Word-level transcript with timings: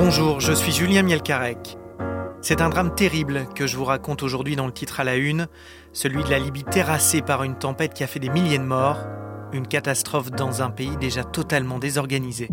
Bonjour, 0.00 0.38
je 0.38 0.52
suis 0.52 0.70
Julien 0.70 1.02
Mielcarec. 1.02 1.76
C'est 2.40 2.60
un 2.60 2.68
drame 2.68 2.94
terrible 2.94 3.48
que 3.56 3.66
je 3.66 3.76
vous 3.76 3.84
raconte 3.84 4.22
aujourd'hui 4.22 4.54
dans 4.54 4.66
le 4.66 4.72
titre 4.72 5.00
à 5.00 5.04
la 5.04 5.16
une, 5.16 5.48
celui 5.92 6.22
de 6.22 6.30
la 6.30 6.38
Libye 6.38 6.62
terrassée 6.62 7.20
par 7.20 7.42
une 7.42 7.58
tempête 7.58 7.94
qui 7.94 8.04
a 8.04 8.06
fait 8.06 8.20
des 8.20 8.28
milliers 8.28 8.58
de 8.58 8.62
morts, 8.62 9.04
une 9.52 9.66
catastrophe 9.66 10.30
dans 10.30 10.62
un 10.62 10.70
pays 10.70 10.96
déjà 10.98 11.24
totalement 11.24 11.80
désorganisé. 11.80 12.48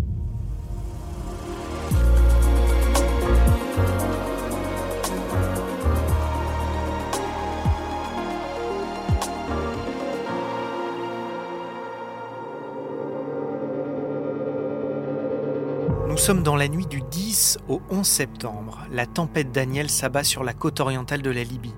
Sommes 16.26 16.42
dans 16.42 16.56
la 16.56 16.68
nuit 16.68 16.88
du 16.88 17.04
10 17.04 17.60
au 17.70 17.84
11 17.92 18.04
septembre. 18.04 18.88
La 18.92 19.06
tempête 19.06 19.52
Daniel 19.52 19.92
s'abat 19.92 20.24
sur 20.24 20.44
la 20.44 20.54
côte 20.54 20.80
orientale 20.80 21.22
de 21.22 21.30
la 21.30 21.44
Libye. 21.44 21.76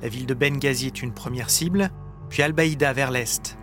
La 0.00 0.08
ville 0.08 0.26
de 0.26 0.34
Benghazi 0.34 0.86
est 0.86 1.02
une 1.02 1.12
première 1.12 1.50
cible, 1.50 1.90
puis 2.28 2.44
Al-Baïda 2.44 2.92
vers 2.92 3.10
l'est. 3.10 3.58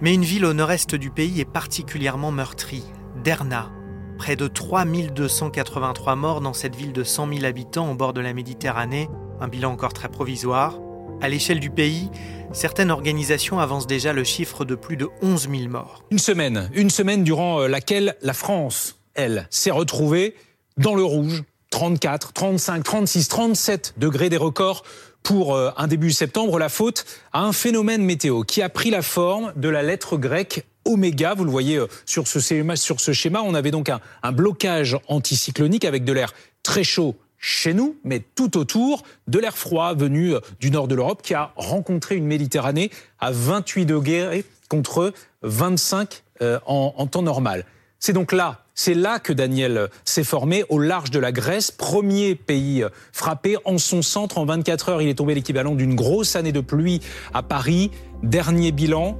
Mais 0.00 0.14
une 0.14 0.22
ville 0.22 0.44
au 0.44 0.52
nord-est 0.52 0.94
du 0.94 1.10
pays 1.10 1.40
est 1.40 1.50
particulièrement 1.50 2.30
meurtrie, 2.30 2.84
Derna. 3.24 3.72
Près 4.18 4.36
de 4.36 4.46
3283 4.46 6.14
morts 6.14 6.40
dans 6.42 6.52
cette 6.52 6.76
ville 6.76 6.92
de 6.92 7.02
100 7.02 7.34
000 7.34 7.44
habitants 7.44 7.90
au 7.90 7.96
bord 7.96 8.12
de 8.12 8.20
la 8.20 8.34
Méditerranée, 8.34 9.08
un 9.40 9.48
bilan 9.48 9.72
encore 9.72 9.94
très 9.94 10.08
provisoire. 10.08 10.78
À 11.20 11.28
l'échelle 11.28 11.58
du 11.58 11.70
pays, 11.70 12.08
certaines 12.52 12.92
organisations 12.92 13.58
avancent 13.58 13.88
déjà 13.88 14.12
le 14.12 14.22
chiffre 14.22 14.64
de 14.64 14.76
plus 14.76 14.96
de 14.96 15.08
11 15.22 15.48
000 15.50 15.68
morts. 15.68 16.04
Une 16.12 16.20
semaine, 16.20 16.70
une 16.72 16.90
semaine 16.90 17.24
durant 17.24 17.62
euh, 17.62 17.66
laquelle? 17.66 18.14
La 18.22 18.32
France, 18.32 18.95
elle, 19.16 19.46
s'est 19.50 19.70
retrouvée 19.70 20.34
dans 20.76 20.94
le 20.94 21.02
rouge, 21.02 21.42
34, 21.70 22.32
35, 22.32 22.84
36, 22.84 23.28
37 23.28 23.94
degrés 23.96 24.28
des 24.28 24.36
records 24.36 24.84
pour 25.22 25.56
euh, 25.56 25.70
un 25.76 25.88
début 25.88 26.12
septembre, 26.12 26.58
la 26.58 26.68
faute 26.68 27.04
à 27.32 27.42
un 27.42 27.52
phénomène 27.52 28.02
météo 28.02 28.42
qui 28.42 28.62
a 28.62 28.68
pris 28.68 28.90
la 28.90 29.02
forme 29.02 29.52
de 29.56 29.68
la 29.68 29.82
lettre 29.82 30.16
grecque 30.16 30.64
oméga. 30.84 31.34
Vous 31.34 31.44
le 31.44 31.50
voyez 31.50 31.78
euh, 31.78 31.88
sur 32.04 32.28
ce 32.28 32.38
schéma. 32.38 32.76
Sur 32.76 33.00
ce 33.00 33.12
schéma 33.12 33.42
on 33.42 33.54
avait 33.54 33.72
donc 33.72 33.90
un, 33.90 34.32
blocage 34.32 34.96
anticyclonique 35.08 35.84
avec 35.84 36.04
de 36.04 36.12
l'air 36.12 36.32
très 36.62 36.84
chaud 36.84 37.16
chez 37.38 37.74
nous, 37.74 37.96
mais 38.04 38.22
tout 38.36 38.56
autour 38.56 39.02
de 39.26 39.38
l'air 39.40 39.58
froid 39.58 39.94
venu 39.94 40.34
euh, 40.34 40.40
du 40.60 40.70
nord 40.70 40.86
de 40.86 40.94
l'Europe 40.94 41.22
qui 41.22 41.34
a 41.34 41.52
rencontré 41.56 42.14
une 42.14 42.26
Méditerranée 42.26 42.92
à 43.18 43.32
28 43.32 43.86
degrés 43.86 44.44
contre 44.68 45.12
25 45.42 46.22
en, 46.40 46.94
en 46.96 47.06
temps 47.06 47.22
normal. 47.22 47.64
C'est 47.98 48.12
donc 48.12 48.32
là 48.32 48.65
c'est 48.78 48.94
là 48.94 49.18
que 49.18 49.32
Daniel 49.32 49.88
s'est 50.04 50.22
formé, 50.22 50.64
au 50.68 50.78
large 50.78 51.10
de 51.10 51.18
la 51.18 51.32
Grèce, 51.32 51.70
premier 51.70 52.34
pays 52.34 52.84
frappé. 53.10 53.56
En 53.64 53.78
son 53.78 54.02
centre, 54.02 54.36
en 54.38 54.44
24 54.44 54.90
heures, 54.90 55.02
il 55.02 55.08
est 55.08 55.14
tombé 55.14 55.34
l'équivalent 55.34 55.74
d'une 55.74 55.94
grosse 55.96 56.36
année 56.36 56.52
de 56.52 56.60
pluie 56.60 57.00
à 57.32 57.42
Paris. 57.42 57.90
Dernier 58.22 58.72
bilan, 58.72 59.18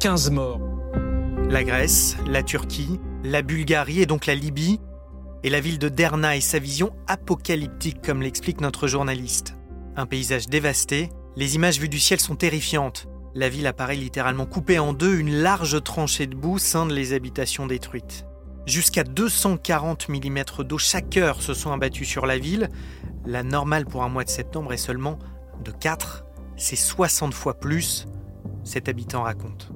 15 0.00 0.30
morts. 0.30 0.60
La 1.48 1.64
Grèce, 1.64 2.16
la 2.28 2.42
Turquie, 2.42 3.00
la 3.24 3.40
Bulgarie 3.40 4.02
et 4.02 4.06
donc 4.06 4.26
la 4.26 4.34
Libye, 4.34 4.78
et 5.42 5.48
la 5.48 5.60
ville 5.60 5.78
de 5.78 5.88
Derna 5.88 6.36
et 6.36 6.42
sa 6.42 6.58
vision 6.58 6.92
apocalyptique, 7.06 8.02
comme 8.02 8.20
l'explique 8.20 8.60
notre 8.60 8.88
journaliste. 8.88 9.54
Un 9.96 10.04
paysage 10.04 10.48
dévasté, 10.48 11.08
les 11.34 11.54
images 11.54 11.80
vues 11.80 11.88
du 11.88 11.98
ciel 11.98 12.20
sont 12.20 12.36
terrifiantes. 12.36 13.08
La 13.34 13.48
ville 13.48 13.66
apparaît 13.66 13.96
littéralement 13.96 14.46
coupée 14.46 14.78
en 14.78 14.92
deux, 14.92 15.16
une 15.16 15.34
large 15.34 15.82
tranchée 15.82 16.26
de 16.26 16.34
boue 16.34 16.58
scinde 16.58 16.90
les 16.90 17.14
habitations 17.14 17.66
détruites. 17.66 18.26
Jusqu'à 18.68 19.02
240 19.02 20.10
mm 20.10 20.44
d'eau 20.62 20.76
chaque 20.76 21.16
heure 21.16 21.40
se 21.40 21.54
sont 21.54 21.72
abattus 21.72 22.06
sur 22.06 22.26
la 22.26 22.36
ville. 22.36 22.68
La 23.24 23.42
normale 23.42 23.86
pour 23.86 24.04
un 24.04 24.10
mois 24.10 24.24
de 24.24 24.28
septembre 24.28 24.74
est 24.74 24.76
seulement 24.76 25.18
de 25.64 25.70
4. 25.70 26.26
C'est 26.58 26.76
60 26.76 27.32
fois 27.32 27.54
plus, 27.54 28.06
cet 28.64 28.90
habitant 28.90 29.22
raconte. 29.22 29.70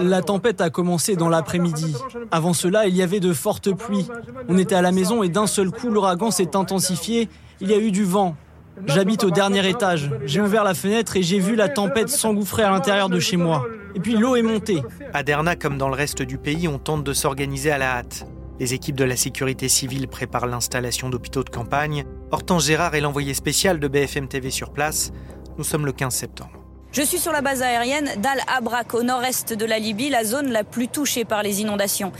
La 0.00 0.22
tempête 0.22 0.60
a 0.60 0.70
commencé 0.70 1.14
dans 1.14 1.28
l'après-midi. 1.28 1.94
Avant 2.32 2.54
cela, 2.54 2.88
il 2.88 2.96
y 2.96 3.02
avait 3.02 3.20
de 3.20 3.32
fortes 3.32 3.72
pluies. 3.72 4.08
On 4.48 4.58
était 4.58 4.74
à 4.74 4.82
la 4.82 4.90
maison 4.90 5.22
et 5.22 5.28
d'un 5.28 5.46
seul 5.46 5.70
coup, 5.70 5.90
l'ouragan 5.90 6.32
s'est 6.32 6.56
intensifié. 6.56 7.28
Il 7.60 7.70
y 7.70 7.72
a 7.72 7.78
eu 7.78 7.92
du 7.92 8.02
vent. 8.02 8.34
J'habite 8.86 9.24
au 9.24 9.30
dernier 9.30 9.68
étage. 9.68 10.10
J'ai 10.24 10.40
ouvert 10.40 10.64
la 10.64 10.74
fenêtre 10.74 11.16
et 11.16 11.22
j'ai 11.22 11.38
vu 11.38 11.54
la 11.54 11.68
tempête 11.68 12.08
s'engouffrer 12.08 12.62
à 12.62 12.70
l'intérieur 12.70 13.08
de 13.08 13.18
chez 13.20 13.36
moi. 13.36 13.64
Et 13.94 14.00
puis 14.00 14.16
l'eau 14.16 14.36
est 14.36 14.42
montée. 14.42 14.82
À 15.12 15.22
Derna, 15.22 15.56
comme 15.56 15.78
dans 15.78 15.88
le 15.88 15.94
reste 15.94 16.22
du 16.22 16.38
pays, 16.38 16.66
on 16.68 16.78
tente 16.78 17.04
de 17.04 17.12
s'organiser 17.12 17.70
à 17.70 17.78
la 17.78 17.96
hâte. 17.96 18.26
Les 18.60 18.74
équipes 18.74 18.96
de 18.96 19.04
la 19.04 19.16
sécurité 19.16 19.68
civile 19.68 20.08
préparent 20.08 20.46
l'installation 20.46 21.10
d'hôpitaux 21.10 21.42
de 21.44 21.50
campagne. 21.50 22.04
Hortense 22.30 22.66
Gérard 22.66 22.94
est 22.94 23.00
l'envoyé 23.00 23.34
spécial 23.34 23.80
de 23.80 23.88
BFM 23.88 24.28
TV 24.28 24.50
sur 24.50 24.72
place. 24.72 25.12
Nous 25.58 25.64
sommes 25.64 25.86
le 25.86 25.92
15 25.92 26.14
septembre. 26.14 26.52
Je 26.92 27.02
suis 27.02 27.18
sur 27.18 27.32
la 27.32 27.40
base 27.40 27.62
aérienne 27.62 28.08
d'Al 28.18 28.38
Abrak, 28.46 28.94
au 28.94 29.02
nord-est 29.02 29.52
de 29.52 29.64
la 29.64 29.80
Libye, 29.80 30.10
la 30.10 30.22
zone 30.22 30.52
la 30.52 30.62
plus 30.62 30.86
touchée 30.86 31.24
par 31.24 31.42
les 31.42 31.60
inondations. 31.60 32.12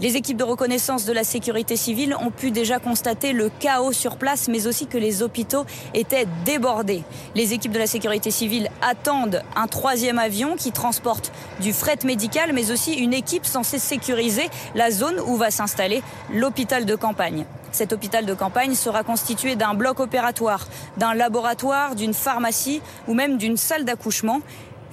Les 0.00 0.16
équipes 0.16 0.38
de 0.38 0.44
reconnaissance 0.44 1.04
de 1.04 1.12
la 1.12 1.24
sécurité 1.24 1.76
civile 1.76 2.16
ont 2.18 2.30
pu 2.30 2.50
déjà 2.50 2.78
constater 2.78 3.34
le 3.34 3.50
chaos 3.60 3.92
sur 3.92 4.16
place, 4.16 4.48
mais 4.48 4.66
aussi 4.66 4.86
que 4.86 4.96
les 4.96 5.22
hôpitaux 5.22 5.66
étaient 5.92 6.26
débordés. 6.46 7.02
Les 7.34 7.52
équipes 7.52 7.72
de 7.72 7.78
la 7.78 7.86
sécurité 7.86 8.30
civile 8.30 8.70
attendent 8.80 9.42
un 9.56 9.66
troisième 9.66 10.18
avion 10.18 10.56
qui 10.56 10.72
transporte 10.72 11.32
du 11.60 11.74
fret 11.74 11.98
médical, 12.04 12.54
mais 12.54 12.70
aussi 12.70 12.94
une 12.94 13.12
équipe 13.12 13.44
censée 13.44 13.78
sécuriser 13.78 14.48
la 14.74 14.90
zone 14.90 15.20
où 15.26 15.36
va 15.36 15.50
s'installer 15.50 16.02
l'hôpital 16.32 16.86
de 16.86 16.94
campagne. 16.94 17.44
Cet 17.72 17.92
hôpital 17.92 18.26
de 18.26 18.34
campagne 18.34 18.74
sera 18.74 19.04
constitué 19.04 19.54
d'un 19.54 19.74
bloc 19.74 20.00
opératoire, 20.00 20.66
d'un 20.96 21.14
laboratoire, 21.14 21.94
d'une 21.94 22.14
pharmacie 22.14 22.80
ou 23.06 23.14
même 23.14 23.36
d'une 23.36 23.56
salle 23.56 23.84
d'accouchement. 23.84 24.40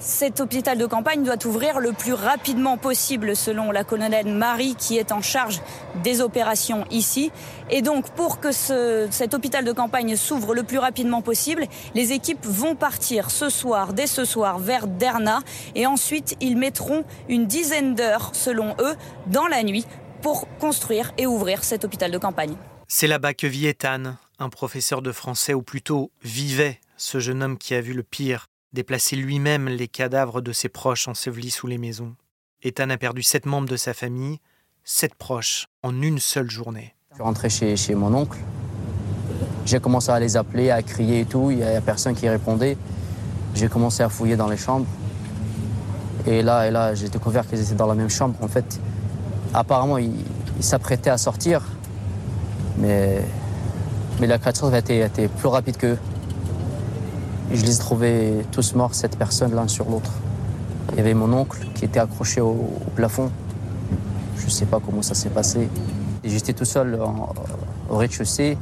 Cet 0.00 0.38
hôpital 0.38 0.78
de 0.78 0.86
campagne 0.86 1.24
doit 1.24 1.44
ouvrir 1.44 1.80
le 1.80 1.92
plus 1.92 2.12
rapidement 2.12 2.76
possible 2.78 3.34
selon 3.34 3.72
la 3.72 3.82
colonelle 3.82 4.32
Marie 4.32 4.76
qui 4.76 4.96
est 4.96 5.10
en 5.10 5.22
charge 5.22 5.60
des 6.04 6.20
opérations 6.20 6.84
ici. 6.92 7.32
Et 7.68 7.82
donc 7.82 8.08
pour 8.10 8.38
que 8.38 8.52
ce, 8.52 9.08
cet 9.10 9.34
hôpital 9.34 9.64
de 9.64 9.72
campagne 9.72 10.14
s'ouvre 10.14 10.54
le 10.54 10.62
plus 10.62 10.78
rapidement 10.78 11.20
possible, 11.20 11.66
les 11.96 12.12
équipes 12.12 12.46
vont 12.46 12.76
partir 12.76 13.32
ce 13.32 13.48
soir, 13.48 13.92
dès 13.92 14.06
ce 14.06 14.24
soir, 14.24 14.60
vers 14.60 14.86
Derna 14.86 15.40
et 15.74 15.86
ensuite 15.86 16.36
ils 16.40 16.56
mettront 16.56 17.04
une 17.28 17.46
dizaine 17.46 17.96
d'heures 17.96 18.30
selon 18.34 18.76
eux 18.78 18.94
dans 19.26 19.48
la 19.48 19.64
nuit 19.64 19.84
pour 20.22 20.46
construire 20.58 21.12
et 21.18 21.26
ouvrir 21.26 21.64
cet 21.64 21.84
hôpital 21.84 22.12
de 22.12 22.18
campagne. 22.18 22.54
C'est 22.86 23.08
là-bas 23.08 23.34
que 23.34 23.48
vit 23.48 23.66
Ethan, 23.66 24.14
un 24.38 24.48
professeur 24.48 25.02
de 25.02 25.10
français, 25.10 25.54
ou 25.54 25.62
plutôt 25.62 26.12
vivait 26.22 26.78
ce 26.96 27.18
jeune 27.18 27.42
homme 27.42 27.58
qui 27.58 27.74
a 27.74 27.80
vu 27.80 27.92
le 27.92 28.04
pire 28.04 28.46
déplacer 28.72 29.16
lui-même 29.16 29.68
les 29.68 29.88
cadavres 29.88 30.40
de 30.40 30.52
ses 30.52 30.68
proches 30.68 31.08
ensevelis 31.08 31.50
sous 31.50 31.66
les 31.66 31.78
maisons. 31.78 32.14
Ethan 32.62 32.90
a 32.90 32.96
perdu 32.96 33.22
sept 33.22 33.46
membres 33.46 33.68
de 33.68 33.76
sa 33.76 33.94
famille, 33.94 34.38
sept 34.84 35.14
proches, 35.14 35.66
en 35.82 36.02
une 36.02 36.18
seule 36.18 36.50
journée. 36.50 36.94
Je 37.10 37.16
suis 37.16 37.22
rentré 37.22 37.48
chez, 37.48 37.94
mon 37.94 38.14
oncle. 38.14 38.38
J'ai 39.64 39.80
commencé 39.80 40.10
à 40.10 40.18
les 40.18 40.36
appeler, 40.36 40.70
à 40.70 40.82
crier 40.82 41.20
et 41.20 41.24
tout. 41.24 41.50
Il 41.50 41.58
n'y 41.58 41.62
a 41.62 41.80
personne 41.80 42.14
qui 42.14 42.28
répondait. 42.28 42.76
J'ai 43.54 43.68
commencé 43.68 44.02
à 44.02 44.08
fouiller 44.08 44.36
dans 44.36 44.48
les 44.48 44.56
chambres. 44.56 44.86
Et 46.26 46.42
là, 46.42 46.66
et 46.66 46.70
là 46.70 46.94
j'ai 46.94 47.08
découvert 47.08 47.46
qu'ils 47.46 47.60
étaient 47.60 47.74
dans 47.74 47.86
la 47.86 47.94
même 47.94 48.10
chambre. 48.10 48.36
En 48.42 48.48
fait, 48.48 48.80
apparemment, 49.54 49.98
ils 49.98 50.24
il 50.58 50.64
s'apprêtaient 50.64 51.10
à 51.10 51.18
sortir. 51.18 51.62
Mais, 52.76 53.22
la 54.20 54.36
été, 54.36 55.02
a 55.02 55.06
été 55.06 55.28
plus 55.28 55.48
rapide 55.48 55.76
qu'eux. 55.76 55.98
Je 57.52 57.64
les 57.64 57.76
ai 57.76 57.78
trouvés 57.78 58.46
tous 58.52 58.74
morts, 58.74 58.94
sept 58.94 59.16
personnes 59.16 59.54
l'un 59.54 59.68
sur 59.68 59.88
l'autre. 59.88 60.10
Il 60.92 60.98
y 60.98 61.00
avait 61.00 61.14
mon 61.14 61.32
oncle 61.32 61.66
qui 61.74 61.84
était 61.84 62.00
accroché 62.00 62.40
au, 62.40 62.70
plafond. 62.94 63.30
Je 64.36 64.44
ne 64.44 64.50
sais 64.50 64.66
pas 64.66 64.80
comment 64.84 65.02
ça 65.02 65.14
s'est 65.14 65.30
passé. 65.30 65.68
J'étais 66.24 66.52
tout 66.52 66.64
seul 66.64 66.98
au 67.90 67.96
rez-de-chaussée. 67.96 68.58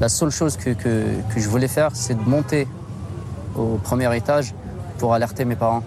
La 0.00 0.08
seule 0.08 0.30
chose 0.30 0.56
que 0.56 0.74
je 1.36 1.48
voulais 1.48 1.68
faire, 1.68 1.90
c'est 1.94 2.14
de 2.14 2.28
monter 2.28 2.68
au 3.56 3.78
premier 3.82 4.14
étage 4.16 4.54
pour 4.98 5.14
alerter 5.14 5.44
mes 5.44 5.56
parents. 5.56 5.82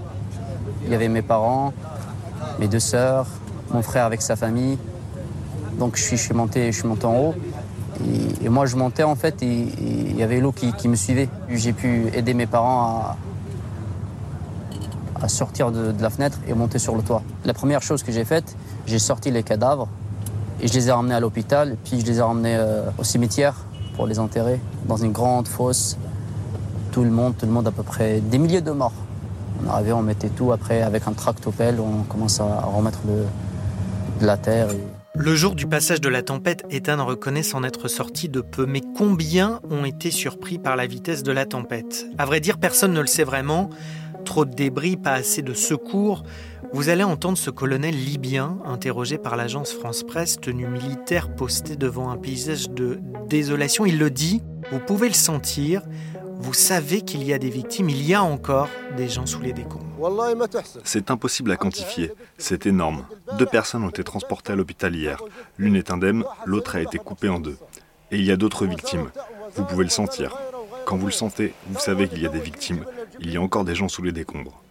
Il 0.85 0.91
y 0.91 0.95
avait 0.95 1.09
mes 1.09 1.21
parents, 1.21 1.73
mes 2.59 2.67
deux 2.67 2.79
sœurs, 2.79 3.27
mon 3.71 3.81
frère 3.81 4.05
avec 4.05 4.21
sa 4.21 4.35
famille. 4.35 4.77
Donc 5.77 5.95
je 5.95 6.03
suis, 6.03 6.17
je 6.17 6.23
suis, 6.23 6.33
monté, 6.33 6.71
je 6.71 6.79
suis 6.79 6.87
monté 6.87 7.05
en 7.05 7.15
haut. 7.15 7.35
Et, 8.41 8.49
moi, 8.49 8.65
je 8.65 8.75
montais 8.75 9.03
en 9.03 9.15
fait, 9.15 9.41
et 9.43 9.67
il 9.79 10.15
y 10.15 10.23
avait 10.23 10.39
l'eau 10.39 10.51
qui, 10.51 10.87
me 10.87 10.95
suivait. 10.95 11.29
J'ai 11.49 11.73
pu 11.73 12.07
aider 12.13 12.33
mes 12.33 12.45
parents 12.45 13.15
à, 15.21 15.27
sortir 15.27 15.71
de, 15.71 15.93
la 15.99 16.09
fenêtre 16.09 16.37
et 16.47 16.53
monter 16.53 16.79
sur 16.79 16.95
le 16.95 17.01
toit. 17.01 17.21
La 17.43 17.53
première 17.53 17.81
chose 17.81 18.03
que 18.03 18.11
j'ai 18.11 18.23
faite, 18.23 18.55
j'ai 18.85 18.99
sorti 18.99 19.31
les 19.31 19.43
cadavres 19.43 19.89
et 20.61 20.67
je 20.67 20.73
les 20.73 20.87
ai 20.87 20.91
ramenés 20.91 21.15
à 21.15 21.19
l'hôpital, 21.19 21.75
puis 21.83 21.99
je 21.99 22.05
les 22.05 22.19
ai 22.19 22.21
ramenés 22.21 22.55
euh, 22.57 22.89
au 22.97 23.03
cimetière 23.03 23.55
pour 23.95 24.07
les 24.07 24.19
enterrer 24.19 24.59
dans 24.87 24.97
une 24.97 25.11
grande 25.11 25.47
fosse. 25.47 25.97
Tout 26.91 27.03
le 27.03 27.11
monde, 27.11 27.35
tout 27.37 27.45
le 27.45 27.51
monde 27.51 27.67
à 27.67 27.71
peu 27.71 27.83
près 27.83 28.21
des 28.21 28.37
milliers 28.37 28.61
de 28.61 28.71
morts. 28.71 28.93
On 29.65 29.69
arrivait, 29.69 29.91
on 29.91 30.01
mettait 30.01 30.29
tout. 30.29 30.51
Après, 30.53 30.81
avec 30.81 31.05
un 31.07 31.11
tractopelle, 31.11 31.79
on 31.79 32.03
commence 32.03 32.39
à 32.39 32.61
remettre 32.61 32.99
de 33.05 34.25
la 34.25 34.37
terre. 34.37 34.69
Le 35.15 35.35
jour 35.35 35.55
du 35.55 35.65
passage 35.65 36.01
de 36.01 36.09
la 36.09 36.21
tempête, 36.21 36.63
Ethan 36.69 37.03
reconnaît 37.03 37.41
s'en 37.41 37.63
être 37.63 37.87
sorti 37.87 38.29
de 38.29 38.41
peu. 38.41 38.67
Mais 38.67 38.81
combien 38.95 39.59
ont 39.69 39.83
été 39.83 40.11
surpris 40.11 40.59
par 40.59 40.75
la 40.75 40.85
vitesse 40.85 41.23
de 41.23 41.31
la 41.31 41.45
tempête? 41.45 42.05
À 42.19 42.25
vrai 42.25 42.39
dire, 42.39 42.59
personne 42.59 42.93
ne 42.93 43.01
le 43.01 43.07
sait 43.07 43.23
vraiment. 43.23 43.69
Trop 44.23 44.45
de 44.45 44.53
débris, 44.53 44.97
pas 44.97 45.13
assez 45.13 45.41
de 45.41 45.53
secours. 45.53 46.23
Vous 46.73 46.89
allez 46.89 47.03
entendre 47.03 47.39
ce 47.39 47.49
colonel 47.49 47.95
libyen, 47.95 48.59
interrogé 48.65 49.17
par 49.17 49.35
l'agence 49.35 49.71
France 49.73 50.03
Presse, 50.03 50.39
tenu 50.39 50.67
militaire 50.67 51.33
posté 51.33 51.75
devant 51.75 52.11
un 52.11 52.17
paysage 52.17 52.69
de 52.69 52.99
désolation. 53.27 53.87
Il 53.87 53.97
le 53.97 54.11
dit, 54.11 54.43
vous 54.71 54.79
pouvez 54.79 55.07
le 55.07 55.15
sentir, 55.15 55.81
vous 56.39 56.53
savez 56.53 57.01
qu'il 57.01 57.21
y 57.23 57.33
a 57.33 57.37
des 57.37 57.49
victimes, 57.49 57.89
il 57.89 58.01
y 58.01 58.13
a 58.13 58.23
encore 58.23 58.69
des 58.95 59.09
gens 59.09 59.25
sous 59.25 59.41
les 59.41 59.51
décombres. 59.51 59.85
C'est 60.85 61.11
impossible 61.11 61.51
à 61.51 61.57
quantifier, 61.57 62.13
c'est 62.37 62.65
énorme. 62.65 63.05
Deux 63.37 63.45
personnes 63.45 63.83
ont 63.83 63.89
été 63.89 64.05
transportées 64.05 64.53
à 64.53 64.55
l'hôpital 64.55 64.95
hier. 64.95 65.21
L'une 65.57 65.75
est 65.75 65.91
indemne, 65.91 66.23
l'autre 66.45 66.77
a 66.77 66.81
été 66.81 66.97
coupée 66.97 67.27
en 67.27 67.41
deux. 67.41 67.57
Et 68.11 68.17
il 68.17 68.23
y 68.23 68.31
a 68.31 68.37
d'autres 68.37 68.65
victimes. 68.65 69.11
Vous 69.55 69.65
pouvez 69.65 69.83
le 69.83 69.89
sentir. 69.89 70.37
Quand 70.85 70.95
vous 70.95 71.07
le 71.07 71.11
sentez, 71.11 71.53
vous 71.67 71.79
savez 71.79 72.07
qu'il 72.07 72.21
y 72.21 72.25
a 72.25 72.29
des 72.29 72.39
victimes. 72.39 72.85
Il 73.19 73.31
y 73.31 73.37
a 73.37 73.41
encore 73.41 73.65
des 73.65 73.75
gens 73.75 73.89
sous 73.89 74.01
les 74.01 74.13
décombres. 74.13 74.63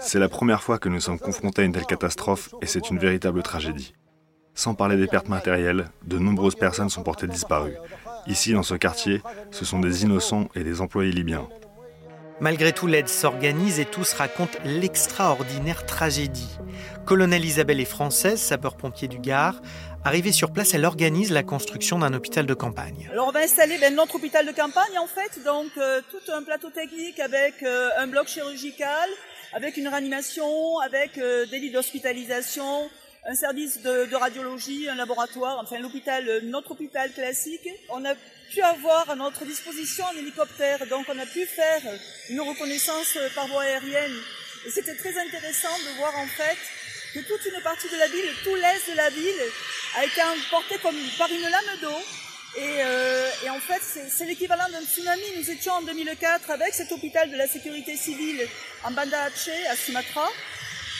C'est 0.00 0.18
la 0.18 0.28
première 0.28 0.64
fois 0.64 0.78
que 0.78 0.88
nous 0.88 1.00
sommes 1.00 1.20
confrontés 1.20 1.62
à 1.62 1.64
une 1.64 1.72
telle 1.72 1.86
catastrophe 1.86 2.54
et 2.60 2.66
c'est 2.66 2.90
une 2.90 2.98
véritable 2.98 3.42
tragédie. 3.44 3.94
Sans 4.54 4.74
parler 4.74 4.96
des 4.96 5.06
pertes 5.06 5.28
matérielles, 5.28 5.90
de 6.04 6.18
nombreuses 6.18 6.56
personnes 6.56 6.90
sont 6.90 7.04
portées 7.04 7.28
disparues. 7.28 7.76
Ici, 8.26 8.52
dans 8.52 8.62
ce 8.62 8.74
quartier, 8.74 9.20
ce 9.50 9.64
sont 9.64 9.80
des 9.80 10.04
innocents 10.04 10.48
et 10.54 10.62
des 10.62 10.80
employés 10.80 11.12
libyens. 11.12 11.48
Malgré 12.40 12.72
tout, 12.72 12.86
l'aide 12.86 13.08
s'organise 13.08 13.78
et 13.78 13.84
tous 13.84 14.14
racontent 14.14 14.58
l'extraordinaire 14.64 15.86
tragédie. 15.86 16.58
Colonel 17.06 17.44
Isabelle 17.44 17.80
est 17.80 17.84
française, 17.84 18.40
sapeur-pompier 18.40 19.06
du 19.06 19.18
Gard. 19.18 19.60
Arrivée 20.04 20.32
sur 20.32 20.52
place, 20.52 20.74
elle 20.74 20.84
organise 20.84 21.30
la 21.30 21.44
construction 21.44 22.00
d'un 22.00 22.12
hôpital 22.14 22.46
de 22.46 22.54
campagne. 22.54 23.08
Alors 23.12 23.28
on 23.28 23.30
va 23.30 23.40
installer 23.40 23.78
ben, 23.78 23.94
notre 23.94 24.16
hôpital 24.16 24.44
de 24.44 24.50
campagne 24.50 24.98
en 24.98 25.06
fait, 25.06 25.44
donc 25.44 25.68
euh, 25.78 26.00
tout 26.10 26.32
un 26.32 26.42
plateau 26.42 26.70
technique 26.70 27.20
avec 27.20 27.62
euh, 27.62 27.90
un 27.98 28.08
bloc 28.08 28.26
chirurgical, 28.26 29.08
avec 29.52 29.76
une 29.76 29.86
réanimation, 29.86 30.80
avec 30.80 31.18
euh, 31.18 31.46
des 31.46 31.60
lits 31.60 31.70
d'hospitalisation, 31.70 32.88
un 33.24 33.34
service 33.34 33.80
de, 33.82 34.14
radiologie, 34.14 34.88
un 34.88 34.96
laboratoire, 34.96 35.58
enfin 35.62 35.78
l'hôpital, 35.78 36.24
notre 36.44 36.72
hôpital 36.72 37.12
classique. 37.12 37.68
On 37.90 38.04
a 38.04 38.14
pu 38.50 38.60
avoir 38.62 39.08
à 39.10 39.14
notre 39.14 39.44
disposition 39.44 40.04
un 40.12 40.18
hélicoptère, 40.18 40.86
donc 40.88 41.06
on 41.08 41.18
a 41.18 41.26
pu 41.26 41.46
faire 41.46 41.82
une 42.30 42.40
reconnaissance 42.40 43.16
par 43.34 43.46
voie 43.46 43.62
aérienne. 43.62 44.16
Et 44.66 44.70
c'était 44.70 44.96
très 44.96 45.16
intéressant 45.18 45.76
de 45.86 45.98
voir 45.98 46.16
en 46.18 46.26
fait 46.26 46.58
que 47.14 47.20
toute 47.20 47.44
une 47.46 47.62
partie 47.62 47.88
de 47.88 47.96
la 47.96 48.08
ville, 48.08 48.30
tout 48.42 48.54
l'est 48.54 48.90
de 48.90 48.96
la 48.96 49.10
ville, 49.10 49.42
a 49.98 50.04
été 50.04 50.22
emporté 50.22 50.78
comme 50.78 50.96
par 51.18 51.30
une 51.30 51.42
lame 51.42 51.78
d'eau. 51.80 51.98
Et, 52.54 52.82
euh, 52.82 53.30
et, 53.44 53.50
en 53.50 53.60
fait, 53.60 53.80
c'est 54.10 54.26
l'équivalent 54.26 54.68
d'un 54.70 54.84
tsunami. 54.84 55.22
Nous 55.38 55.50
étions 55.50 55.72
en 55.72 55.82
2004 55.82 56.50
avec 56.50 56.74
cet 56.74 56.92
hôpital 56.92 57.30
de 57.30 57.36
la 57.36 57.48
sécurité 57.48 57.96
civile 57.96 58.46
en 58.84 58.90
Banda 58.90 59.22
Aceh, 59.22 59.66
à 59.68 59.76
Sumatra. 59.76 60.28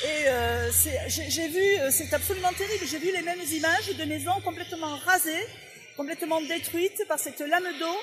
Et 0.05 0.27
euh, 0.27 0.71
j'ai 1.07 1.49
vu, 1.49 1.61
euh, 1.81 1.91
c'est 1.93 2.13
absolument 2.13 2.53
terrible, 2.59 2.85
j'ai 2.91 2.99
vu 2.99 3.13
les 3.17 3.23
mêmes 3.23 3.39
images 3.53 3.97
de 3.97 4.05
maisons 4.05 4.41
complètement 4.45 4.97
rasées, 5.07 5.47
complètement 5.97 6.41
détruites 6.41 7.05
par 7.09 7.21
cette 7.21 7.39
lame 7.39 7.69
d'eau 7.79 7.95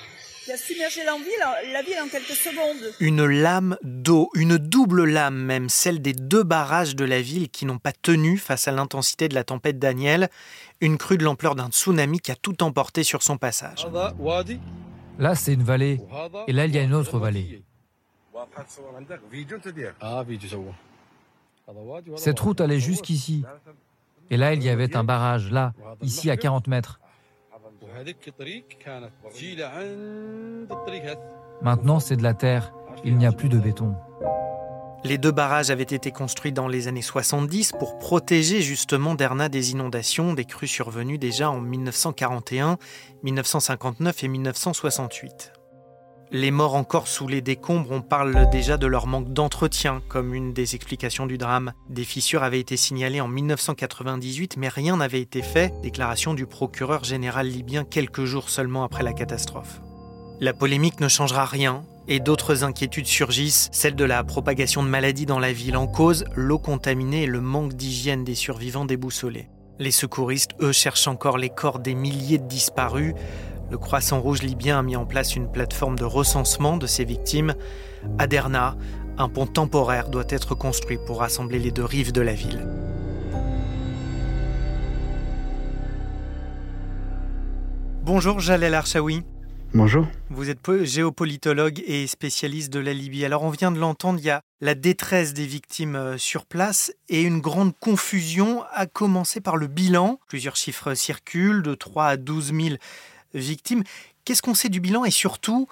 qui 0.45 0.53
a 0.53 0.57
submergé 0.57 1.03
la 1.03 1.15
ville, 1.17 1.73
la 1.73 1.81
ville 1.81 1.97
en 2.01 2.07
quelques 2.07 2.37
secondes. 2.37 2.93
Une 3.01 3.25
lame 3.25 3.77
d'eau, 3.83 4.29
une 4.35 4.57
double 4.57 5.03
lame 5.03 5.35
même, 5.35 5.67
celle 5.67 6.01
des 6.01 6.13
deux 6.13 6.43
barrages 6.43 6.95
de 6.95 7.03
la 7.03 7.21
ville 7.21 7.49
qui 7.49 7.65
n'ont 7.65 7.79
pas 7.79 7.91
tenu 7.91 8.37
face 8.37 8.69
à 8.69 8.71
l'intensité 8.71 9.27
de 9.27 9.35
la 9.35 9.43
tempête 9.43 9.77
Daniel, 9.77 10.29
une 10.79 10.97
crue 10.97 11.17
de 11.17 11.25
l'ampleur 11.25 11.55
d'un 11.55 11.67
tsunami 11.67 12.21
qui 12.21 12.31
a 12.31 12.35
tout 12.37 12.63
emporté 12.63 13.03
sur 13.03 13.23
son 13.23 13.37
passage. 13.37 13.85
Là, 15.17 15.35
c'est 15.35 15.53
une 15.53 15.63
vallée, 15.63 15.99
et 16.47 16.53
là, 16.53 16.65
il 16.65 16.73
y 16.73 16.77
a 16.77 16.81
une 16.81 16.93
autre 16.93 17.19
vallée. 17.19 17.61
Cette 22.15 22.39
route 22.39 22.61
allait 22.61 22.79
jusqu'ici. 22.79 23.43
Et 24.29 24.37
là, 24.37 24.53
il 24.53 24.63
y 24.63 24.69
avait 24.69 24.95
un 24.95 25.03
barrage, 25.03 25.51
là, 25.51 25.73
ici 26.01 26.29
à 26.29 26.37
40 26.37 26.67
mètres. 26.67 26.99
Maintenant, 31.61 31.99
c'est 31.99 32.15
de 32.15 32.23
la 32.23 32.33
terre. 32.33 32.73
Il 33.03 33.17
n'y 33.17 33.25
a 33.25 33.31
plus 33.31 33.49
de 33.49 33.57
béton. 33.57 33.95
Les 35.05 35.17
deux 35.17 35.31
barrages 35.31 35.71
avaient 35.71 35.83
été 35.83 36.11
construits 36.11 36.51
dans 36.51 36.67
les 36.67 36.89
années 36.89 37.01
70 37.01 37.71
pour 37.79 37.97
protéger 37.99 38.61
justement 38.61 39.15
Derna 39.15 39.47
des 39.47 39.71
inondations, 39.71 40.33
des 40.33 40.43
crues 40.43 40.67
survenues 40.67 41.17
déjà 41.17 41.49
en 41.49 41.61
1941, 41.61 42.77
1959 43.23 44.23
et 44.23 44.27
1968. 44.27 45.58
Les 46.31 46.51
morts 46.51 46.75
encore 46.75 47.07
sous 47.07 47.27
les 47.27 47.41
décombres, 47.41 47.89
on 47.89 48.01
parle 48.01 48.47
déjà 48.51 48.77
de 48.77 48.85
leur 48.85 49.07
manque 49.07 49.33
d'entretien 49.33 50.03
comme 50.09 50.35
une 50.35 50.53
des 50.53 50.75
explications 50.75 51.25
du 51.25 51.39
drame. 51.39 51.73
Des 51.89 52.03
fissures 52.03 52.43
avaient 52.43 52.59
été 52.59 52.77
signalées 52.77 53.19
en 53.19 53.27
1998, 53.27 54.55
mais 54.57 54.67
rien 54.67 54.97
n'avait 54.97 55.21
été 55.21 55.41
fait, 55.41 55.73
déclaration 55.81 56.35
du 56.35 56.45
procureur 56.45 57.03
général 57.03 57.47
libyen 57.47 57.83
quelques 57.83 58.25
jours 58.25 58.51
seulement 58.51 58.83
après 58.83 59.01
la 59.01 59.13
catastrophe. 59.13 59.81
La 60.39 60.53
polémique 60.53 60.99
ne 60.99 61.07
changera 61.07 61.45
rien, 61.45 61.81
et 62.07 62.19
d'autres 62.19 62.63
inquiétudes 62.63 63.07
surgissent, 63.07 63.69
celle 63.71 63.95
de 63.95 64.05
la 64.05 64.23
propagation 64.23 64.83
de 64.83 64.87
maladies 64.87 65.25
dans 65.25 65.39
la 65.39 65.51
ville 65.51 65.77
en 65.77 65.87
cause, 65.87 66.25
l'eau 66.35 66.59
contaminée 66.59 67.23
et 67.23 67.27
le 67.27 67.41
manque 67.41 67.73
d'hygiène 67.73 68.23
des 68.23 68.35
survivants 68.35 68.85
déboussolés. 68.85 69.49
Les 69.79 69.91
secouristes, 69.91 70.51
eux, 70.59 70.73
cherchent 70.73 71.07
encore 71.07 71.37
les 71.37 71.49
corps 71.49 71.79
des 71.79 71.95
milliers 71.95 72.37
de 72.37 72.47
disparus, 72.47 73.15
le 73.69 73.77
Croissant 73.77 74.19
Rouge 74.19 74.41
libyen 74.41 74.79
a 74.79 74.81
mis 74.81 74.95
en 74.95 75.05
place 75.05 75.35
une 75.35 75.51
plateforme 75.51 75.97
de 75.97 76.05
recensement 76.05 76.77
de 76.77 76.87
ses 76.87 77.05
victimes. 77.05 77.53
À 78.17 78.25
Derna, 78.25 78.75
un 79.17 79.29
pont 79.29 79.45
temporaire 79.45 80.09
doit 80.09 80.25
être 80.29 80.55
construit 80.55 80.97
pour 81.05 81.19
rassembler 81.19 81.59
les 81.59 81.71
deux 81.71 81.85
rives 81.85 82.11
de 82.11 82.21
la 82.21 82.33
ville. 82.33 82.65
Bonjour 88.03 88.39
Jalel 88.39 88.73
Archaoui. 88.73 89.23
Bonjour. 89.75 90.07
Vous 90.31 90.49
êtes 90.49 90.83
géopolitologue 90.83 91.83
et 91.85 92.07
spécialiste 92.07 92.73
de 92.73 92.79
la 92.79 92.91
Libye. 92.91 93.23
Alors 93.23 93.43
on 93.43 93.51
vient 93.51 93.71
de 93.71 93.77
l'entendre, 93.77 94.17
il 94.17 94.25
y 94.25 94.31
a 94.31 94.41
la 94.61 94.73
détresse 94.73 95.35
des 95.35 95.45
victimes 95.45 95.95
euh, 95.95 96.17
sur 96.17 96.47
place 96.47 96.91
et 97.07 97.21
une 97.21 97.39
grande 97.39 97.77
confusion, 97.79 98.63
à 98.73 98.87
commencer 98.87 99.41
par 99.41 99.57
le 99.57 99.67
bilan. 99.67 100.19
Plusieurs 100.27 100.55
chiffres 100.55 100.95
circulent, 100.95 101.61
de 101.61 101.75
3 101.75 102.05
à 102.05 102.17
12 102.17 102.51
000 102.51 102.75
victimes. 103.33 103.83
Qu'est-ce 104.25 104.41
qu'on 104.41 104.53
sait 104.53 104.69
du 104.69 104.79
bilan 104.79 105.05
et 105.05 105.11
surtout, 105.11 105.67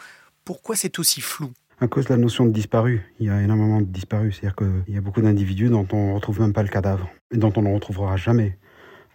pourquoi 0.46 0.76
c'est 0.76 1.00
aussi 1.00 1.22
flou? 1.22 1.52
À 1.80 1.88
cause 1.88 2.06
de 2.06 2.10
la 2.10 2.18
notion 2.18 2.46
de 2.46 2.52
disparu. 2.52 3.04
Il 3.20 3.28
y 3.28 3.30
a 3.30 3.42
énormément 3.42 3.82
de 3.82 3.86
disparus. 3.86 4.38
C'est-à-dire 4.40 4.56
qu'il 4.56 4.96
y 4.96 4.98
a 4.98 5.02
beaucoup 5.02 5.22
d'individus 5.22 5.70
dont 5.70 5.88
on 5.92 6.10
ne 6.10 6.14
retrouve 6.16 6.42
même 6.42 6.54
pas 6.54 6.64
le 6.64 6.70
cadavre. 6.70 7.10
Et 7.32 7.38
dont 7.38 7.54
on 7.56 7.62
ne 7.62 7.74
retrouvera 7.74 8.18
jamais, 8.18 8.58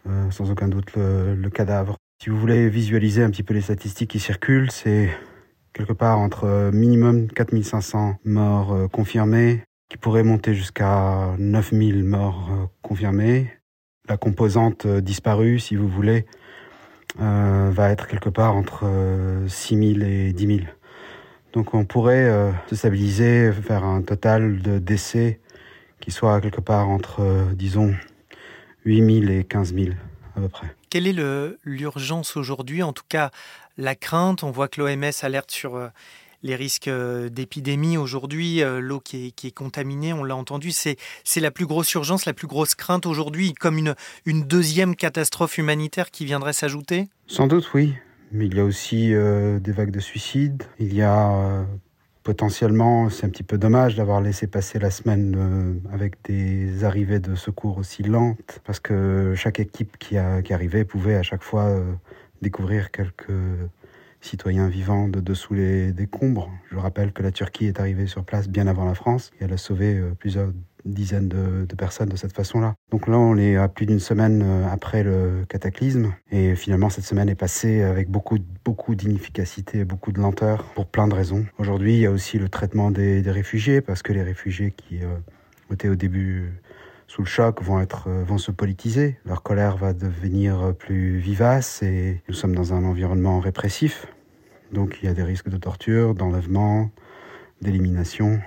euh, 0.09 0.31
sans 0.31 0.51
aucun 0.51 0.69
doute, 0.69 0.93
le, 0.95 1.49
cadavre. 1.49 1.97
Si 2.23 2.31
vous 2.31 2.39
voulez 2.39 2.69
visualiser 2.69 3.25
un 3.25 3.31
petit 3.31 3.43
peu 3.43 3.55
les 3.55 3.63
statistiques 3.63 4.11
qui 4.11 4.21
circulent, 4.21 4.71
c'est 4.71 5.11
quelque 5.73 5.93
part 5.93 6.21
entre 6.21 6.71
minimum 6.73 7.29
4500 7.33 8.19
morts 8.25 8.73
euh, 8.73 8.87
confirmés, 8.87 9.65
qui 9.89 9.97
pourraient 9.97 10.23
monter 10.23 10.55
jusqu'à 10.55 11.35
9000 11.39 12.05
morts 12.05 12.51
euh, 12.53 12.67
confirmés. 12.83 13.51
La 14.09 14.17
composante 14.17 14.87
disparue, 14.87 15.59
si 15.59 15.75
vous 15.75 15.89
voulez, 15.89 16.27
euh, 17.21 17.71
va 17.73 17.91
être 17.91 18.07
quelque 18.07 18.31
part 18.31 18.57
entre 18.57 18.85
6 19.47 19.75
euh, 19.75 19.95
000 19.99 20.07
et 20.07 20.33
10 20.33 20.47
000. 20.47 20.59
Donc 21.53 21.75
on 21.75 21.85
pourrait 21.85 22.25
euh, 22.25 22.51
se 22.69 22.77
stabiliser, 22.77 23.53
faire 23.53 23.85
un 23.85 24.03
total 24.03 24.63
de 24.63 24.79
décès 24.79 25.41
qui 26.01 26.11
soit 26.11 26.41
quelque 26.41 26.61
part 26.61 26.89
entre, 26.89 27.23
disons, 27.53 27.95
8 28.87 29.21
000 29.27 29.33
et 29.33 29.45
15 29.45 29.75
000 29.75 29.87
à 30.37 30.41
peu 30.41 30.49
près. 30.49 30.75
Quelle 30.91 31.07
est 31.07 31.57
l'urgence 31.65 32.37
aujourd'hui? 32.37 32.83
En 32.83 32.93
tout 32.93 33.05
cas, 33.09 33.31
la 33.77 33.95
crainte, 33.95 34.43
on 34.43 34.51
voit 34.51 34.69
que 34.69 34.81
l'OMS 34.81 35.13
alerte 35.23 35.51
sur 35.51 35.91
les 36.43 36.57
risques 36.57 36.89
euh, 36.89 37.29
d'épidémie 37.29 37.97
aujourd'hui, 37.97 38.63
euh, 38.63 38.81
l'eau 38.81 39.01
qui 39.01 39.35
est, 39.43 39.51
contaminée, 39.55 40.13
on 40.13 40.25
l'a 40.25 40.37
entendu, 40.37 40.71
c'est 40.73 40.97
la 41.37 41.51
plus 41.51 41.67
grosse 41.67 41.93
urgence, 41.95 42.27
la 42.27 42.33
plus 42.33 42.47
grosse 42.47 42.75
crainte 42.75 43.07
aujourd'hui, 43.07 43.53
comme 43.53 43.79
une, 43.79 43.95
deuxième 44.43 44.97
catastrophe 44.97 45.59
humanitaire 45.59 46.11
qui 46.11 46.25
viendrait 46.25 46.53
s'ajouter? 46.53 47.09
Sans 47.27 47.47
doute, 47.47 47.73
oui. 47.75 47.95
Mais 48.33 48.47
il 48.47 48.57
y 48.57 48.61
a 48.61 48.65
aussi 48.65 49.15
euh, 49.15 49.59
des 49.61 49.73
vagues 49.73 49.91
de 49.91 50.01
suicides. 50.01 50.63
Il 50.79 50.95
y 50.95 51.03
a 51.03 51.65
potentiellement, 52.23 53.11
c'est 53.11 53.27
un 53.27 53.29
petit 53.29 53.43
peu 53.43 53.59
dommage 53.59 53.97
d'avoir 53.97 54.21
laissé 54.21 54.47
passer 54.47 54.79
la 54.79 54.91
semaine 54.91 55.81
avec 55.93 56.15
des 56.25 56.85
arrivées 56.85 57.19
de 57.19 57.35
secours 57.35 57.79
aussi 57.79 58.03
lentes, 58.03 58.61
parce 58.65 58.81
que 58.81 59.35
chaque 59.37 59.61
équipe 59.61 59.99
qui, 59.99 60.17
qui 60.45 60.55
arrivait 60.55 60.85
pouvait 60.85 61.17
à 61.17 61.23
chaque 61.23 61.43
fois 61.43 61.83
découvrir 62.41 62.91
quelques 62.91 63.33
citoyens 64.23 64.69
vivant 64.69 65.09
de 65.09 65.21
dessous 65.21 65.55
les 65.55 65.93
décombres. 65.93 66.51
Je 66.71 66.77
rappelle 66.77 67.13
que 67.13 67.23
la 67.23 67.33
Turquie 67.33 67.67
est 67.67 67.81
arrivée 67.81 68.07
sur 68.07 68.25
place 68.25 68.49
bien 68.49 68.67
avant 68.67 68.85
la 68.85 68.95
France 68.95 69.31
et 69.41 69.45
elle 69.45 69.53
a 69.53 69.57
sauvé 69.57 69.97
euh, 69.97 70.15
plusieurs 70.19 70.51
dizaines 70.85 71.29
de, 71.29 71.75
personnes 71.77 72.09
de 72.09 72.17
cette 72.17 72.33
façon-là. 72.33 72.75
Donc 72.91 73.07
là, 73.07 73.19
on 73.19 73.37
est 73.37 73.57
à 73.57 73.69
plus 73.69 73.87
d'une 73.87 74.01
semaine 74.01 74.43
euh, 74.45 74.67
après 74.71 75.03
le 75.03 75.45
cataclysme 75.49 76.15
et 76.31 76.57
finalement 76.57 76.91
cette 76.91 77.05
semaine 77.05 77.29
est 77.29 77.35
passée 77.35 77.83
avec 77.83 78.09
beaucoup, 78.09 78.39
beaucoup 78.65 78.95
d'inefficacité, 78.95 79.85
beaucoup 79.85 80.13
de 80.13 80.21
lenteur 80.21 80.65
pour 80.75 80.87
plein 80.87 81.09
de 81.09 81.15
raisons. 81.15 81.45
Aujourd'hui, 81.59 81.95
il 81.95 82.01
y 82.01 82.07
a 82.07 82.11
aussi 82.11 82.39
le 82.39 82.49
traitement 82.49 82.91
des, 82.91 83.23
réfugiés 83.33 83.81
parce 83.81 84.03
que 84.03 84.13
les 84.13 84.23
réfugiés 84.23 84.73
qui 84.77 85.03
euh, 85.03 85.17
étaient 85.73 85.89
au 85.89 85.97
début 85.97 86.53
sous 87.13 87.21
le 87.21 87.29
choc 87.29 87.61
vont 87.63 87.79
être 87.79 88.09
euh, 88.09 88.25
vont 88.25 88.39
se 88.39 88.51
politiser, 88.51 89.19
leur 89.27 89.43
colère 89.43 89.77
va 89.77 89.93
devenir 89.93 90.75
plus 90.79 91.19
vivace 91.19 91.83
et 91.83 92.23
nous 92.27 92.35
sommes 92.35 92.55
dans 92.55 92.73
un 92.73 92.85
environnement 92.85 93.39
répressif. 93.39 94.07
Donc 94.73 94.99
il 95.03 95.07
y 95.07 95.09
a 95.09 95.13
des 95.13 95.23
risques 95.23 95.51
de 95.51 95.59
torture, 95.59 96.15
d'enlèvement, 96.15 96.91
d'élimination 97.61 98.41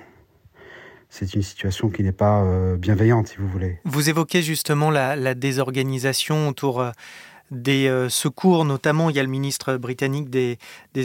c'est 1.16 1.34
une 1.34 1.44
situation 1.44 1.90
qui 1.90 2.04
n'est 2.04 2.12
pas 2.12 2.44
euh, 2.44 2.76
bienveillante, 2.76 3.30
si 3.30 3.38
vous 3.38 3.48
voulez. 3.48 3.80
Vous 3.86 4.10
évoquez 4.10 4.42
justement 4.42 4.92
la, 4.92 5.34
désorganisation 5.34 6.50
autour 6.50 6.82
euh, 6.82 6.92
des 7.52 7.88
euh, 7.88 8.10
secours, 8.10 8.66
notamment 8.66 9.10
il 9.10 9.16
y 9.16 9.20
a 9.20 9.24
le 9.24 9.30
ministre 9.30 9.78
britannique 9.78 10.30
des, 10.30 10.58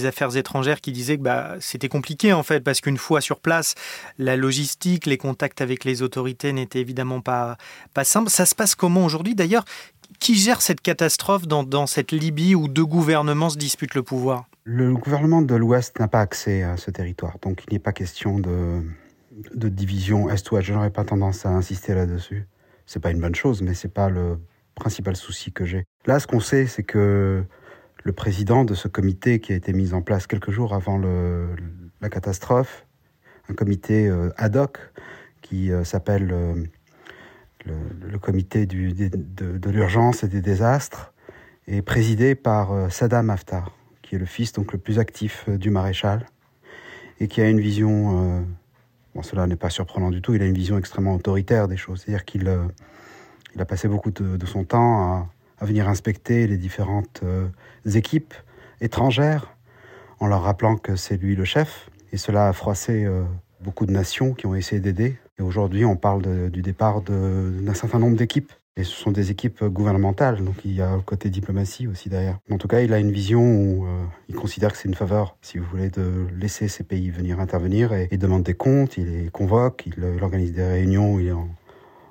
Affaires 0.06 0.36
étrangères 0.36 0.80
qui 0.80 0.92
disait 0.92 1.18
que 1.18 1.22
bah, 1.22 1.56
c'était 1.60 1.88
compliqué 1.88 2.32
en 2.32 2.42
fait, 2.42 2.60
parce 2.60 2.80
qu'une 2.80 2.96
fois 2.96 3.20
sur 3.20 3.40
place, 3.40 3.74
la 4.18 4.36
logistique, 4.36 5.04
les 5.06 5.18
contacts 5.18 5.60
avec 5.60 5.84
les 5.84 6.02
autorités 6.02 6.52
n'étaient 6.52 6.80
évidemment 6.80 7.20
pas, 7.20 7.58
pas 7.92 8.04
simples. 8.04 8.30
Ça 8.30 8.46
se 8.46 8.54
passe 8.54 8.74
comment 8.74 9.04
aujourd'hui? 9.04 9.34
D'ailleurs, 9.34 9.64
qui 10.18 10.36
gère 10.36 10.62
cette 10.62 10.80
catastrophe 10.80 11.46
dans, 11.46 11.86
cette 11.86 12.12
Libye 12.12 12.54
où 12.54 12.68
deux 12.68 12.86
gouvernements 12.86 13.50
se 13.50 13.58
disputent 13.58 13.94
le 13.94 14.02
pouvoir? 14.02 14.46
Le 14.64 14.94
gouvernement 14.94 15.42
de 15.42 15.54
l'Ouest 15.54 15.98
n'a 16.00 16.08
pas 16.08 16.20
accès 16.20 16.62
à 16.62 16.76
ce 16.76 16.90
territoire, 16.90 17.36
donc 17.42 17.62
il 17.68 17.74
n'est 17.74 17.78
pas 17.78 17.92
question 17.92 18.38
de 18.38 18.82
de 19.54 19.68
division 19.68 20.28
Est-Ouest. 20.28 20.66
Je 20.66 20.74
n'aurais 20.74 20.90
pas 20.90 21.04
tendance 21.04 21.46
à 21.46 21.50
insister 21.50 21.94
là-dessus. 21.94 22.46
C'est 22.86 23.00
pas 23.00 23.10
une 23.10 23.20
bonne 23.20 23.34
chose, 23.34 23.62
mais 23.62 23.74
c'est 23.74 23.92
pas 23.92 24.10
le 24.10 24.38
principal 24.74 25.16
souci 25.16 25.52
que 25.52 25.64
j'ai. 25.64 25.84
Là, 26.06 26.20
ce 26.20 26.26
qu'on 26.26 26.40
sait, 26.40 26.66
c'est 26.66 26.82
que 26.82 27.44
le 28.02 28.12
président 28.12 28.64
de 28.64 28.74
ce 28.74 28.88
comité 28.88 29.40
qui 29.40 29.52
a 29.52 29.56
été 29.56 29.72
mis 29.72 29.92
en 29.92 30.02
place 30.02 30.26
quelques 30.26 30.50
jours 30.50 30.74
avant 30.74 30.98
la 30.98 32.08
catastrophe, 32.08 32.86
un 33.48 33.54
comité 33.54 34.08
euh, 34.08 34.30
ad 34.36 34.56
hoc 34.56 34.78
qui 35.42 35.72
euh, 35.72 35.84
s'appelle 35.84 36.30
euh, 36.32 36.54
le, 37.66 38.18
comité 38.18 38.66
de, 38.66 39.70
l'urgence 39.70 40.24
et 40.24 40.28
des 40.28 40.40
désastres, 40.40 41.12
est 41.66 41.82
présidé 41.82 42.34
par 42.34 42.90
Saddam 42.90 43.30
Haftar, 43.30 43.76
qui 44.02 44.16
est 44.16 44.18
le 44.18 44.26
fils 44.26 44.52
donc 44.52 44.72
le 44.72 44.78
plus 44.78 44.98
actif 44.98 45.48
du 45.48 45.70
maréchal 45.70 46.26
et 47.20 47.28
qui 47.28 47.40
a 47.42 47.48
une 47.48 47.60
vision 47.60 48.44
Bon, 49.14 49.22
cela 49.22 49.46
n'est 49.46 49.56
pas 49.56 49.70
surprenant 49.70 50.10
du 50.10 50.22
tout. 50.22 50.34
Il 50.34 50.42
a 50.42 50.46
une 50.46 50.54
vision 50.54 50.78
extrêmement 50.78 51.14
autoritaire 51.14 51.68
des 51.68 51.76
choses. 51.76 52.02
C'est-à-dire 52.02 52.24
qu'il 52.24 52.48
il 53.54 53.60
a 53.60 53.64
passé 53.64 53.88
beaucoup 53.88 54.10
de, 54.10 54.46
son 54.46 54.64
temps 54.64 55.28
à, 55.58 55.64
venir 55.64 55.88
inspecter 55.88 56.46
les 56.46 56.56
différentes 56.56 57.20
euh, 57.22 57.48
équipes 57.94 58.32
étrangères 58.80 59.54
en 60.18 60.26
leur 60.26 60.42
rappelant 60.42 60.76
que 60.76 60.96
c'est 60.96 61.18
lui 61.18 61.36
le 61.36 61.44
chef. 61.44 61.90
Et 62.12 62.16
cela 62.16 62.48
a 62.48 62.52
froissé 62.52 63.04
euh, 63.04 63.24
beaucoup 63.60 63.84
de 63.84 63.92
nations 63.92 64.32
qui 64.32 64.46
ont 64.46 64.54
essayé 64.54 64.80
d'aider. 64.80 65.18
Et 65.38 65.42
aujourd'hui, 65.42 65.84
on 65.84 65.96
parle 65.96 66.50
du 66.50 66.62
départ 66.62 67.02
d'un 67.02 67.74
certain 67.74 67.98
nombre 67.98 68.16
d'équipes. 68.16 68.52
Et 68.76 68.84
ce 68.84 68.92
sont 68.92 69.10
des 69.10 69.30
équipes 69.30 69.64
gouvernementales, 69.64 70.42
donc 70.44 70.54
il 70.64 70.72
y 70.72 70.80
a 70.80 70.94
le 70.94 71.02
côté 71.02 71.28
diplomatie 71.28 71.86
aussi 71.88 72.08
derrière. 72.08 72.38
En 72.50 72.56
tout 72.56 72.68
cas, 72.68 72.80
il 72.80 72.92
a 72.94 72.98
une 72.98 73.10
vision 73.10 73.42
où 73.42 73.84
euh, 73.84 74.04
il 74.28 74.36
considère 74.36 74.72
que 74.72 74.78
c'est 74.78 74.88
une 74.88 74.94
faveur, 74.94 75.36
si 75.42 75.58
vous 75.58 75.66
voulez, 75.66 75.90
de 75.90 76.26
laisser 76.38 76.68
ces 76.68 76.84
pays 76.84 77.10
venir 77.10 77.40
intervenir 77.40 77.92
et, 77.92 78.08
demande 78.16 78.44
des 78.44 78.54
comptes, 78.54 78.96
il 78.96 79.10
les 79.10 79.28
convoque, 79.28 79.84
il, 79.86 80.22
organise 80.22 80.52
des 80.52 80.62
réunions 80.62 81.18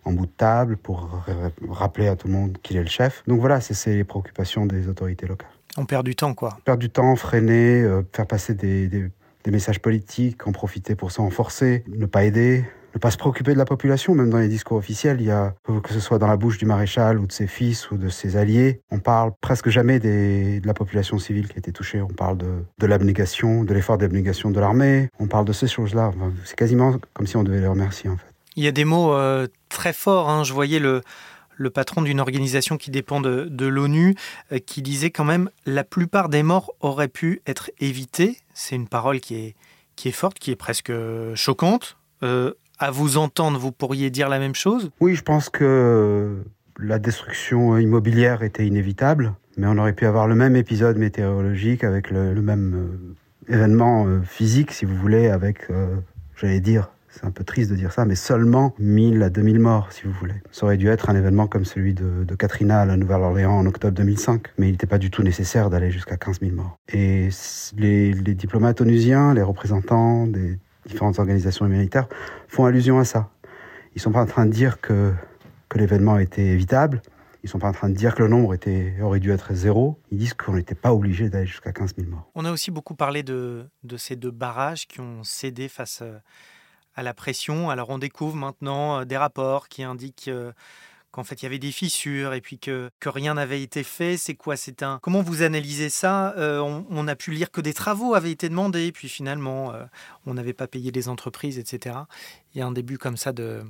en, 0.04 0.12
bout 0.12 0.26
de 0.26 0.32
table 0.32 0.78
pour 0.78 1.24
rappeler 1.70 2.08
à 2.08 2.16
tout 2.16 2.28
le 2.28 2.34
monde 2.34 2.58
qu'il 2.62 2.78
est 2.78 2.84
le 2.84 2.90
chef. 2.90 3.24
Donc 3.28 3.40
voilà, 3.40 3.62
c'est 3.62 3.96
les 3.96 4.04
préoccupations 4.04 4.66
des 4.66 4.88
autorités 4.88 5.28
locales. 5.28 5.50
On 5.78 5.86
perd 5.86 6.06
du 6.06 6.16
temps, 6.16 6.34
quoi. 6.34 6.58
Perdre 6.66 6.80
du 6.80 6.90
temps, 6.90 7.16
freiner, 7.16 7.82
euh, 7.82 8.02
faire 8.14 8.28
passer 8.28 8.54
des, 8.54 8.88
des, 8.88 9.12
messages 9.52 9.80
politiques, 9.80 10.46
en 10.46 10.52
profiter 10.52 10.96
pour 10.96 11.12
s'en 11.12 11.30
forcer, 11.32 11.84
ne 11.88 12.06
pas 12.06 12.24
aider, 12.24 12.66
ne 12.94 13.00
pas 13.00 13.10
se 13.10 13.18
préoccuper 13.18 13.54
de 13.54 13.58
la 13.58 13.66
population, 13.66 14.14
même 14.14 14.30
dans 14.30 14.38
les 14.38 14.48
discours 14.48 14.78
officiels, 14.78 15.18
il 15.22 15.28
y 15.28 15.32
a, 15.32 15.56
que 15.84 15.92
ce 15.92 16.00
soit 16.00 16.20
dans 16.20 16.28
la 16.28 16.38
bouche 16.38 16.58
du 16.58 16.66
maréchal 16.66 17.18
ou 17.18 17.26
de 17.26 17.32
ses 17.32 17.48
fils 17.48 17.90
ou 17.90 17.98
de 17.98 18.10
ses 18.10 18.38
alliés, 18.38 18.82
on 18.92 19.00
parle 19.00 19.32
presque 19.42 19.70
jamais 19.70 20.00
de 20.00 20.66
la 20.66 20.74
population 20.74 21.18
civile 21.18 21.48
qui 21.48 21.56
a 21.56 21.60
été 21.60 21.72
touchée. 21.72 22.02
On 22.02 22.08
parle 22.08 22.38
de, 22.38 22.64
de 22.78 22.86
l'abnégation, 22.86 23.64
de 23.64 23.74
l'effort 23.74 23.98
d'abnégation 23.98 24.52
de 24.52 24.60
l'armée. 24.60 25.10
On 25.20 25.28
parle 25.28 25.46
de 25.46 25.54
ces 25.54 25.68
choses-là. 25.68 26.12
c'est 26.46 26.58
quasiment 26.58 26.96
comme 27.14 27.26
si 27.26 27.38
on 27.38 27.44
devait 27.44 27.62
les 27.62 27.68
remercier, 27.68 28.10
en 28.10 28.18
fait. 28.18 28.29
Il 28.60 28.64
y 28.64 28.68
a 28.68 28.74
des 28.74 28.84
mots 28.84 29.14
euh, 29.14 29.48
très 29.70 29.94
forts. 29.94 30.30
Hein. 30.30 30.44
Je 30.44 30.52
voyais 30.52 30.80
le, 30.80 31.02
patron 31.70 32.02
d'une 32.02 32.20
organisation 32.20 32.76
qui 32.76 32.92
dépend 32.92 33.22
de, 33.22 33.66
l'ONU, 33.66 34.16
euh, 34.52 34.60
qui 34.60 34.82
disait 34.82 35.12
quand 35.12 35.24
même 35.24 35.50
la 35.66 35.86
plupart 35.86 36.28
des 36.28 36.44
morts 36.44 36.74
auraient 36.82 37.08
pu 37.08 37.42
être 37.48 37.72
évités. 37.80 38.38
C'est 38.54 38.76
une 38.76 38.90
parole 38.90 39.22
qui 39.22 39.56
est, 39.96 40.12
forte, 40.12 40.40
qui 40.40 40.52
est 40.52 40.58
presque 40.58 40.92
choquante. 41.36 41.96
Euh, 42.22 42.52
à 42.80 42.92
vous 42.92 43.16
entendre, 43.16 43.58
vous 43.58 43.72
pourriez 43.72 44.10
dire 44.10 44.28
la 44.28 44.40
même 44.40 44.56
chose? 44.56 44.92
Oui, 45.00 45.16
je 45.16 45.24
pense 45.24 45.48
que 45.48 46.44
la 46.80 47.00
destruction 47.00 47.78
immobilière 47.78 48.44
était 48.44 48.68
inévitable, 48.68 49.36
mais 49.56 49.68
on 49.68 49.78
aurait 49.78 49.94
pu 49.94 50.06
avoir 50.06 50.28
le 50.28 50.36
même 50.36 50.58
épisode 50.58 50.98
météorologique 50.98 51.86
avec 51.86 52.12
le, 52.12 52.34
même 52.42 52.76
euh, 53.48 53.54
événement 53.54 54.06
physique, 54.26 54.74
si 54.74 54.84
vous 54.84 54.98
voulez, 54.98 55.30
avec, 55.30 55.70
j'allais 56.36 56.60
dire, 56.60 56.90
c'est 57.12 57.26
un 57.26 57.32
peu 57.32 57.44
triste 57.44 57.72
de 57.72 57.76
dire 57.76 57.92
ça, 57.92 58.06
mais 58.06 58.16
seulement 58.16 58.74
1000 58.80 59.24
à 59.24 59.30
2000 59.30 59.60
morts, 59.60 59.92
si 59.92 60.04
vous 60.04 60.12
voulez. 60.14 60.36
Ça 60.52 60.66
aurait 60.66 60.78
dû 60.78 60.88
être 60.88 61.10
un 61.10 61.16
événement 61.16 61.48
comme 61.48 61.66
celui 61.66 61.94
de, 61.94 62.36
Katrina 62.36 62.82
à 62.82 62.86
la 62.86 62.98
Nouvelle-Orléans 62.98 63.54
en 63.54 63.66
octobre 63.66 63.94
2005, 63.94 64.48
mais 64.58 64.68
il 64.68 64.72
n'était 64.72 64.88
pas 64.88 65.00
du 65.00 65.10
tout 65.10 65.24
nécessaire 65.24 65.70
d'aller 65.70 65.92
jusqu'à 65.92 66.18
15 66.18 66.40
000 66.40 66.56
morts. 66.56 66.78
Et 66.94 67.30
les, 67.78 68.14
diplomates 68.14 68.80
onusiens, 68.82 69.34
les 69.34 69.42
représentants 69.42 70.28
des 70.28 70.60
différentes 70.86 71.20
organisations 71.20 71.66
humanitaires 71.66 72.08
font 72.48 72.66
allusion 72.66 73.00
à 73.00 73.06
ça. 73.06 73.30
Ils 73.96 73.98
ne 73.98 74.02
sont 74.02 74.12
pas 74.12 74.22
en 74.22 74.28
train 74.28 74.46
de 74.46 74.52
dire 74.52 74.80
que, 74.80 75.12
que 75.68 75.78
l'événement 75.78 76.20
était 76.20 76.46
évitable. 76.46 77.02
Ils 77.44 77.48
ne 77.48 77.50
sont 77.50 77.60
pas 77.60 77.70
en 77.70 77.74
train 77.74 77.90
de 77.90 77.96
dire 77.96 78.16
que 78.16 78.22
le 78.22 78.30
nombre 78.30 78.54
était, 78.54 78.94
aurait 79.02 79.20
dû 79.20 79.32
être 79.32 79.54
zéro. 79.54 79.98
Ils 80.12 80.18
disent 80.18 80.34
qu'on 80.34 80.54
n'était 80.54 80.76
pas 80.76 80.94
obligé 80.94 81.30
d'aller 81.30 81.48
jusqu'à 81.48 81.72
15 81.72 81.96
000 81.98 82.10
morts. 82.10 82.30
On 82.36 82.46
a 82.46 82.52
aussi 82.52 82.70
beaucoup 82.70 82.96
parlé 82.96 83.24
de, 83.24 83.66
de 83.84 83.98
ces 83.98 84.16
deux 84.16 84.32
barrages 84.32 84.88
qui 84.88 85.00
ont 85.00 85.24
cédé 85.24 85.68
face 85.68 86.00
euh, 86.02 86.18
à 87.00 87.04
la 87.04 87.14
pression. 87.14 87.70
Alors 87.70 87.90
on 87.90 87.98
découvre 87.98 88.36
maintenant 88.36 89.00
euh, 89.00 89.06
des 89.06 89.18
rapports 89.18 89.70
qui 89.70 89.84
indiquent 89.84 90.28
euh, 90.28 90.52
qu'en 91.12 91.24
fait 91.24 91.42
il 91.42 91.44
y 91.44 91.46
avait 91.46 91.60
des 91.60 91.72
fissures 91.72 92.34
et 92.34 92.42
puis 92.42 92.60
que, 92.60 92.92
que 93.00 93.10
rien 93.10 93.36
n'avait 93.36 93.62
été 93.62 93.84
fait. 93.84 94.18
C'est 94.18 94.36
quoi? 94.36 94.58
C'est 94.58 94.84
un 94.84 95.00
comment 95.02 95.22
vous 95.22 95.42
analysez 95.42 95.90
ça? 95.90 96.34
Euh, 96.38 96.60
on, 96.90 97.08
a 97.08 97.16
pu 97.16 97.32
lire 97.32 97.52
que 97.52 97.62
des 97.62 97.74
travaux 97.74 98.14
avaient 98.14 98.32
été 98.32 98.50
demandés, 98.50 98.92
puis 98.92 99.10
finalement 99.10 99.74
on 100.26 100.34
n'avait 100.34 100.54
pas 100.54 100.68
payé 100.68 100.92
les 100.92 101.10
entreprises, 101.10 101.58
etc. 101.58 101.96
Il 102.54 102.60
y 102.60 102.62
a 102.62 102.68
un 102.68 102.72
début 102.72 102.98
comme 102.98 103.18
ça 103.18 103.32
de 103.32 103.64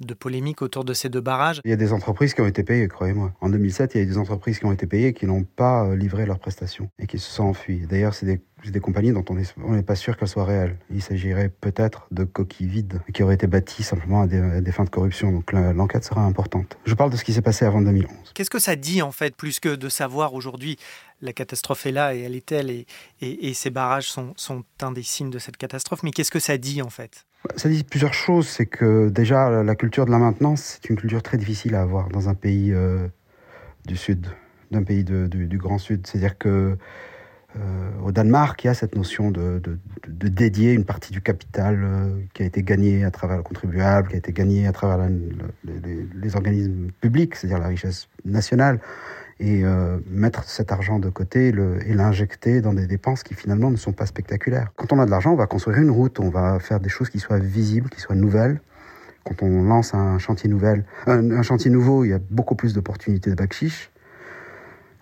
de 0.00 0.14
polémique 0.14 0.62
autour 0.62 0.84
de 0.84 0.94
ces 0.94 1.08
deux 1.08 1.20
barrages. 1.20 1.60
Il 1.64 1.70
y 1.70 1.74
a 1.74 1.76
des 1.76 1.92
entreprises 1.92 2.34
qui 2.34 2.40
ont 2.40 2.46
été 2.46 2.62
payées, 2.62 2.88
croyez-moi. 2.88 3.32
En 3.40 3.48
2007, 3.48 3.94
il 3.94 3.98
y 3.98 4.00
a 4.00 4.04
eu 4.04 4.06
des 4.06 4.18
entreprises 4.18 4.58
qui 4.58 4.64
ont 4.64 4.72
été 4.72 4.86
payées 4.86 5.12
qui 5.12 5.26
n'ont 5.26 5.44
pas 5.44 5.84
euh, 5.84 5.96
livré 5.96 6.26
leurs 6.26 6.38
prestations 6.38 6.88
et 6.98 7.06
qui 7.06 7.18
se 7.18 7.30
sont 7.30 7.44
enfuies. 7.44 7.86
D'ailleurs, 7.86 8.14
c'est 8.14 8.26
des 8.26 8.40
des 8.68 8.80
compagnies 8.80 9.12
dont 9.12 9.24
on 9.30 9.72
n'est 9.72 9.82
pas 9.82 9.96
sûr 9.96 10.18
qu'elles 10.18 10.28
soient 10.28 10.44
réelles. 10.44 10.76
Il 10.90 11.00
s'agirait 11.00 11.48
peut-être 11.48 12.06
de 12.10 12.24
coquilles 12.24 12.66
vides 12.66 13.00
qui 13.14 13.22
auraient 13.22 13.36
été 13.36 13.46
bâties 13.46 13.82
simplement 13.82 14.22
à 14.22 14.26
des, 14.26 14.72
fins 14.72 14.84
de 14.84 14.90
corruption. 14.90 15.32
Donc 15.32 15.52
l'enquête 15.52 16.04
sera 16.04 16.22
importante. 16.22 16.76
Je 16.84 16.94
parle 16.94 17.10
de 17.10 17.16
ce 17.16 17.24
qui 17.24 17.32
s'est 17.32 17.42
passé 17.42 17.64
avant 17.64 17.80
2011. 17.80 18.10
Qu'est-ce 18.34 18.50
que 18.50 18.58
ça 18.58 18.76
dit 18.76 19.00
en 19.00 19.12
fait, 19.12 19.34
plus 19.34 19.60
que 19.60 19.74
de 19.74 19.88
savoir 19.88 20.34
aujourd'hui 20.34 20.76
la 21.22 21.32
catastrophe 21.32 21.86
est 21.86 21.92
là 21.92 22.14
et 22.14 22.20
elle 22.20 22.34
est 22.34 22.44
telle 22.44 22.70
et, 22.70 22.86
et, 23.20 23.54
ces 23.54 23.70
barrages 23.70 24.08
sont, 24.08 24.32
sont 24.36 24.64
un 24.80 24.92
des 24.92 25.02
signes 25.02 25.30
de 25.30 25.38
cette 25.38 25.58
catastrophe, 25.58 26.02
mais 26.02 26.12
qu'est-ce 26.12 26.30
que 26.30 26.38
ça 26.38 26.56
dit 26.56 26.80
en 26.80 26.88
fait? 26.88 27.26
Ça 27.56 27.68
dit 27.68 27.84
plusieurs 27.84 28.14
choses. 28.14 28.48
C'est 28.48 28.66
que 28.66 29.08
déjà 29.08 29.62
la 29.62 29.74
culture 29.74 30.06
de 30.06 30.10
la 30.10 30.18
maintenance, 30.18 30.78
c'est 30.82 30.90
une 30.90 30.96
culture 30.96 31.22
très 31.22 31.38
difficile 31.38 31.74
à 31.74 31.82
avoir 31.82 32.08
dans 32.08 32.28
un 32.28 32.34
pays 32.34 32.72
euh, 32.72 33.08
du 33.86 33.96
Sud, 33.96 34.26
d'un 34.70 34.82
pays 34.82 35.04
du, 35.04 35.58
Grand 35.58 35.78
Sud. 35.78 36.06
C'est-à-dire 36.06 36.36
que 36.36 36.76
euh, 37.56 37.90
au 38.04 38.12
Danemark, 38.12 38.62
il 38.62 38.68
y 38.68 38.70
a 38.70 38.74
cette 38.74 38.94
notion 38.94 39.30
de, 39.30 39.60
dédier 40.06 40.72
une 40.72 40.84
partie 40.84 41.12
du 41.12 41.20
capital 41.20 41.80
euh, 41.82 42.20
qui 42.34 42.42
a 42.42 42.46
été 42.46 42.62
gagné 42.62 43.04
à 43.04 43.10
travers 43.10 43.38
le 43.38 43.42
contribuable, 43.42 44.08
qui 44.08 44.14
a 44.14 44.18
été 44.18 44.32
gagné 44.32 44.66
à 44.66 44.72
travers 44.72 45.08
les, 45.64 46.36
organismes 46.36 46.90
publics, 47.00 47.34
c'est-à-dire 47.34 47.58
la 47.58 47.68
richesse 47.68 48.06
nationale, 48.24 48.80
et 49.40 49.64
euh, 49.64 49.98
mettre 50.10 50.44
cet 50.44 50.70
argent 50.70 50.98
de 50.98 51.08
côté 51.08 51.48
et 51.48 51.94
l'injecter 51.94 52.60
dans 52.60 52.74
des 52.74 52.86
dépenses 52.86 53.22
qui 53.22 53.34
finalement 53.34 53.70
ne 53.70 53.76
sont 53.76 53.92
pas 53.92 54.04
spectaculaires. 54.04 54.70
Quand 54.76 54.92
on 54.92 55.00
a 55.00 55.06
de 55.06 55.10
l'argent, 55.10 55.32
on 55.32 55.36
va 55.36 55.46
construire 55.46 55.78
une 55.78 55.90
route, 55.90 56.20
on 56.20 56.28
va 56.28 56.58
faire 56.60 56.78
des 56.78 56.90
choses 56.90 57.08
qui 57.08 57.18
soient 57.18 57.38
visibles, 57.38 57.88
qui 57.88 58.00
soient 58.00 58.14
nouvelles. 58.14 58.60
Quand 59.24 59.42
on 59.42 59.62
lance 59.62 59.94
un 59.94 60.18
chantier, 60.18 60.48
nouvel, 60.50 60.84
un, 61.06 61.42
chantier 61.42 61.70
nouveau, 61.70 62.04
il 62.04 62.10
y 62.10 62.12
a 62.12 62.20
beaucoup 62.30 62.54
plus 62.54 62.74
d'opportunités 62.74 63.30
de 63.30 63.34
backchiche. 63.34 63.90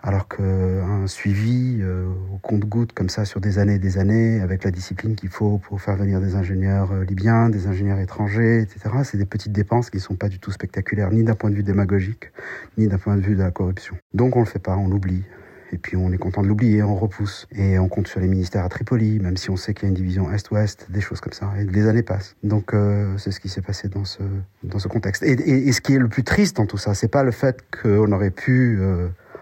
Alors 0.01 0.27
qu'un 0.27 1.07
suivi 1.07 1.79
euh, 1.81 2.07
au 2.33 2.37
compte-goutte 2.37 2.93
comme 2.93 3.09
ça 3.09 3.25
sur 3.25 3.41
des 3.41 3.59
années 3.59 3.75
et 3.75 3.79
des 3.79 3.97
années, 3.97 4.39
avec 4.39 4.63
la 4.63 4.71
discipline 4.71 5.15
qu'il 5.15 5.29
faut 5.29 5.57
pour 5.57 5.81
faire 5.81 5.97
venir 5.97 6.21
des 6.21 6.35
ingénieurs 6.35 6.91
euh, 6.93 7.03
libyens, 7.03 7.49
des 7.49 7.67
ingénieurs 7.67 7.99
étrangers, 7.99 8.61
etc., 8.61 8.89
c'est 9.03 9.17
des 9.17 9.25
petites 9.25 9.51
dépenses 9.51 9.89
qui 9.89 9.97
ne 9.97 10.01
sont 10.01 10.15
pas 10.15 10.29
du 10.29 10.39
tout 10.39 10.51
spectaculaires, 10.51 11.11
ni 11.11 11.23
d'un 11.23 11.35
point 11.35 11.49
de 11.49 11.55
vue 11.55 11.63
démagogique, 11.63 12.31
ni 12.77 12.87
d'un 12.87 12.97
point 12.97 13.17
de 13.17 13.21
vue 13.21 13.35
de 13.35 13.43
la 13.43 13.51
corruption. 13.51 13.97
Donc 14.13 14.37
on 14.37 14.39
le 14.39 14.45
fait 14.45 14.59
pas, 14.59 14.77
on 14.77 14.87
l'oublie. 14.87 15.23
Et 15.71 15.77
puis 15.77 15.95
on 15.95 16.11
est 16.11 16.17
content 16.17 16.41
de 16.41 16.47
l'oublier, 16.47 16.81
on 16.81 16.95
repousse. 16.95 17.45
Et 17.51 17.77
on 17.77 17.89
compte 17.89 18.07
sur 18.07 18.19
les 18.19 18.27
ministères 18.27 18.65
à 18.65 18.69
Tripoli, 18.69 19.19
même 19.19 19.37
si 19.37 19.49
on 19.51 19.55
sait 19.55 19.73
qu'il 19.73 19.83
y 19.83 19.85
a 19.85 19.89
une 19.89 19.95
division 19.95 20.31
Est-Ouest, 20.31 20.87
des 20.89 21.01
choses 21.01 21.19
comme 21.19 21.33
ça. 21.33 21.51
Et 21.59 21.63
les 21.63 21.87
années 21.87 22.01
passent. 22.01 22.35
Donc 22.41 22.73
euh, 22.73 23.15
c'est 23.17 23.31
ce 23.31 23.39
qui 23.39 23.49
s'est 23.49 23.61
passé 23.61 23.87
dans 23.87 24.05
ce, 24.05 24.23
dans 24.63 24.79
contexte. 24.79 25.21
Et, 25.23 25.71
ce 25.71 25.81
qui 25.81 25.93
est 25.93 25.99
le 25.99 26.07
plus 26.07 26.23
triste 26.23 26.57
dans 26.57 26.65
tout 26.65 26.77
ça, 26.77 26.95
c'est 26.95 27.07
pas 27.07 27.23
le 27.23 27.31
fait 27.31 27.63
qu'on 27.71 28.11
aurait 28.11 28.31
pu... 28.31 28.79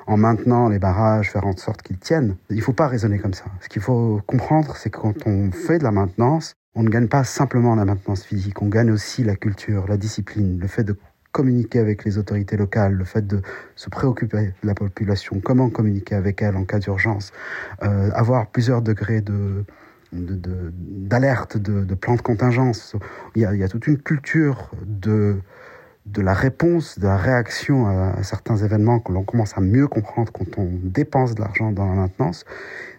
en 0.07 0.17
maintenant 0.17 0.69
les 0.69 0.79
barrages, 0.79 1.31
faire 1.31 1.45
en 1.45 1.55
sorte 1.55 1.81
qu'ils 1.81 1.99
tiennent. 1.99 2.35
Il 2.49 2.57
ne 2.57 2.61
faut 2.61 2.73
pas 2.73 2.87
raisonner 2.87 3.19
comme 3.19 3.33
ça. 3.33 3.45
Ce 3.61 3.69
qu'il 3.69 3.81
faut 3.81 4.21
comprendre, 4.25 4.75
c'est 4.77 4.89
que 4.89 4.97
quand 4.97 5.27
on 5.27 5.51
fait 5.51 5.77
de 5.77 5.83
la 5.83 5.91
maintenance, 5.91 6.53
on 6.75 6.83
ne 6.83 6.89
gagne 6.89 7.07
pas 7.07 7.23
simplement 7.23 7.75
la 7.75 7.85
maintenance 7.85 8.23
physique, 8.23 8.61
on 8.61 8.67
gagne 8.67 8.91
aussi 8.91 9.23
la 9.23 9.35
culture, 9.35 9.85
la 9.87 9.97
discipline, 9.97 10.59
le 10.59 10.67
fait 10.67 10.83
de 10.83 10.95
communiquer 11.31 11.79
avec 11.79 12.05
les 12.05 12.17
autorités 12.17 12.57
locales, 12.57 12.93
le 12.93 13.03
fait 13.03 13.27
de 13.27 13.41
se 13.75 13.89
préoccuper 13.89 14.53
de 14.63 14.67
la 14.67 14.73
population, 14.73 15.39
comment 15.43 15.69
communiquer 15.69 16.15
avec 16.15 16.41
elle 16.41 16.55
en 16.55 16.63
cas 16.63 16.79
d'urgence, 16.79 17.31
euh, 17.83 18.09
avoir 18.13 18.47
plusieurs 18.47 18.81
degrés 18.81 19.21
de 19.21 19.65
d'alerte, 20.13 21.57
de, 21.57 21.81
de, 21.81 21.83
de, 21.83 21.95
plan 21.95 22.15
de 22.15 22.21
contingence. 22.21 22.95
Il 23.35 23.41
y, 23.41 23.45
il 23.45 23.59
y 23.59 23.63
a 23.63 23.67
toute 23.67 23.87
une 23.87 23.97
culture 23.97 24.71
de 24.85 25.35
de 26.11 26.21
la 26.21 26.33
réponse, 26.33 26.99
de 26.99 27.05
la 27.05 27.17
réaction 27.17 27.87
à, 27.87 28.23
certains 28.23 28.57
événements 28.57 28.99
que 28.99 29.11
l'on 29.11 29.23
commence 29.23 29.57
à 29.57 29.61
mieux 29.61 29.87
comprendre 29.87 30.31
quand 30.31 30.57
on 30.57 30.69
dépense 30.83 31.35
de 31.35 31.41
l'argent 31.41 31.71
dans 31.71 31.85
la 31.85 31.95
maintenance, 31.95 32.45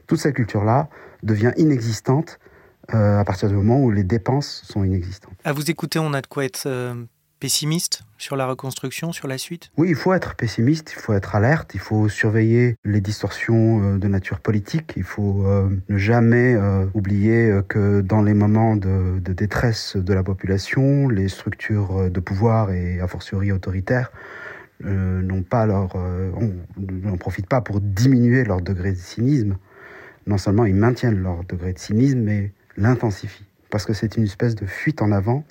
toute 0.06 0.18
cette 0.18 0.34
culture-là 0.34 0.88
devient 1.22 1.52
inexistante 1.56 2.38
euh, 2.94 3.18
à 3.18 3.24
partir 3.24 3.48
du 3.48 3.54
moment 3.54 3.80
où 3.80 3.90
les 3.90 4.04
dépenses 4.04 4.62
sont 4.64 4.84
inexistantes. 4.84 5.34
À 5.44 5.52
vous 5.52 5.70
écouter, 5.70 5.98
on 5.98 6.12
a 6.14 6.20
de 6.20 6.26
quoi 6.26 6.44
être 6.44 6.64
euh, 6.66 6.94
pessimiste 7.38 8.02
sur 8.18 8.36
la 8.36 8.46
reconstruction, 8.46 9.12
sur 9.12 9.28
la 9.28 9.38
suite? 9.38 9.70
Oui, 9.76 9.88
il 9.90 9.94
faut 9.94 10.12
être 10.12 10.34
pessimiste, 10.34 10.92
il 10.96 11.00
faut 11.00 11.12
être 11.12 11.34
alerte, 11.34 11.74
il 11.74 11.80
faut 11.80 12.08
surveiller 12.08 12.76
les 12.84 13.00
distorsions 13.00 13.82
euh, 13.82 13.98
de 13.98 14.08
nature 14.08 14.40
politique, 14.40 14.94
il 14.96 15.04
faut 15.04 15.44
euh, 15.46 15.68
ne 15.88 15.98
jamais 15.98 16.54
euh, 16.54 16.86
oublier 16.94 17.60
que 17.68 18.00
dans 18.00 18.22
les 18.22 18.34
moments 18.34 18.76
de, 18.76 19.18
détresse 19.20 19.96
de 19.96 20.12
la 20.14 20.22
population, 20.22 21.08
les 21.08 21.28
structures 21.28 22.10
de 22.10 22.20
pouvoir 22.20 22.70
et 22.72 23.00
a 23.00 23.06
fortiori 23.06 23.52
autoritaires 23.52 24.10
n'ont 24.80 25.42
pas 25.42 25.66
leur, 25.66 25.96
n'en 26.76 27.16
profitent 27.16 27.48
pas 27.48 27.60
pour 27.60 27.80
diminuer 27.80 28.44
leur 28.44 28.60
degré 28.60 28.92
de 28.92 28.96
cynisme. 28.96 29.56
Non 30.26 30.38
seulement 30.38 30.64
ils 30.64 30.74
maintiennent 30.74 31.20
leur 31.20 31.44
degré 31.44 31.72
de 31.72 31.78
cynisme, 31.78 32.20
mais 32.20 32.52
l'intensifient. 32.76 33.46
Parce 33.70 33.84
que 33.84 33.92
c'est 33.92 34.16
une 34.16 34.24
espèce 34.24 34.54
de 34.54 34.66
fuite 34.66 35.02
en 35.02 35.12
avant 35.12 35.44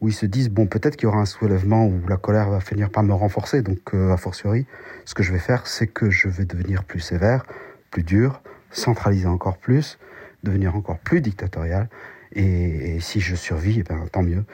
où 0.00 0.08
ils 0.08 0.14
se 0.14 0.26
disent 0.26 0.50
bon 0.50 0.66
peut-être 0.66 0.96
qu'il 0.96 1.04
y 1.04 1.06
aura 1.06 1.20
un 1.20 1.26
soulèvement 1.26 1.86
où 1.86 2.00
la 2.08 2.16
colère 2.16 2.50
va 2.50 2.60
finir 2.60 2.90
par 2.90 3.02
me 3.02 3.12
renforcer. 3.12 3.62
Donc 3.62 3.94
euh, 3.94 4.12
a 4.12 4.16
fortiori 4.16 4.66
ce 5.04 5.14
que 5.14 5.22
je 5.22 5.32
vais 5.32 5.38
faire 5.38 5.66
c'est 5.66 5.86
que 5.86 6.10
je 6.10 6.28
vais 6.28 6.44
devenir 6.44 6.84
plus 6.84 7.00
sévère 7.00 7.44
plus 7.90 8.02
dur 8.02 8.42
centraliser 8.70 9.26
encore 9.26 9.58
plus 9.58 9.98
devenir 10.42 10.76
encore 10.76 10.98
plus 10.98 11.20
dictatorial. 11.20 11.88
Et, 12.32 12.96
et 12.96 13.00
si 13.00 13.20
je 13.20 13.34
survis 13.34 13.80
eh 13.80 13.82
ben 13.82 14.06
tant 14.10 14.22
mieux. 14.22 14.44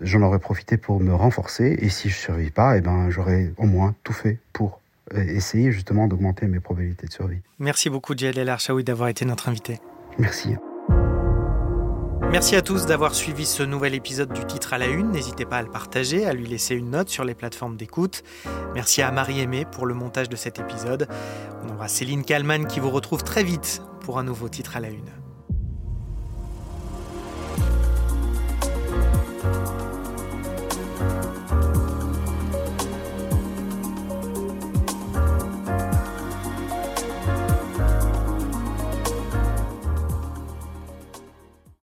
J'en 0.00 0.22
aurais 0.22 0.40
profité 0.40 0.76
pour 0.76 0.98
me 1.00 1.14
renforcer. 1.14 1.76
Et 1.78 1.88
si 1.88 2.08
je 2.08 2.16
survis 2.16 2.50
pas 2.50 2.76
eh 2.76 2.80
ben 2.80 3.10
j'aurais 3.10 3.52
au 3.56 3.66
moins 3.66 3.94
tout 4.02 4.12
fait 4.12 4.38
pour 4.52 4.80
euh, 5.14 5.22
essayer 5.22 5.72
justement 5.72 6.06
d'augmenter 6.06 6.46
mes 6.46 6.60
probabilités 6.60 7.06
de 7.06 7.12
survie. 7.12 7.40
Merci 7.58 7.90
beaucoup 7.90 8.16
Djel 8.16 8.48
Archaoui 8.48 8.84
d'avoir 8.84 9.08
été 9.08 9.24
notre 9.24 9.48
invité. 9.48 9.80
Merci 10.18 10.54
Merci 12.32 12.56
à 12.56 12.62
tous 12.62 12.86
d'avoir 12.86 13.14
suivi 13.14 13.44
ce 13.44 13.62
nouvel 13.62 13.94
épisode 13.94 14.32
du 14.32 14.42
titre 14.46 14.72
à 14.72 14.78
la 14.78 14.86
une. 14.86 15.10
N'hésitez 15.10 15.44
pas 15.44 15.58
à 15.58 15.62
le 15.62 15.68
partager, 15.68 16.24
à 16.24 16.32
lui 16.32 16.46
laisser 16.46 16.74
une 16.74 16.88
note 16.88 17.10
sur 17.10 17.24
les 17.24 17.34
plateformes 17.34 17.76
d'écoute. 17.76 18.22
Merci 18.74 19.02
à 19.02 19.10
Marie-Aimée 19.10 19.66
pour 19.70 19.84
le 19.84 19.92
montage 19.92 20.30
de 20.30 20.36
cet 20.36 20.58
épisode. 20.58 21.08
On 21.62 21.74
aura 21.74 21.88
Céline 21.88 22.24
Kallmann 22.24 22.66
qui 22.66 22.80
vous 22.80 22.90
retrouve 22.90 23.22
très 23.22 23.44
vite 23.44 23.82
pour 24.00 24.18
un 24.18 24.24
nouveau 24.24 24.48
titre 24.48 24.78
à 24.78 24.80
la 24.80 24.88
une. 24.88 25.10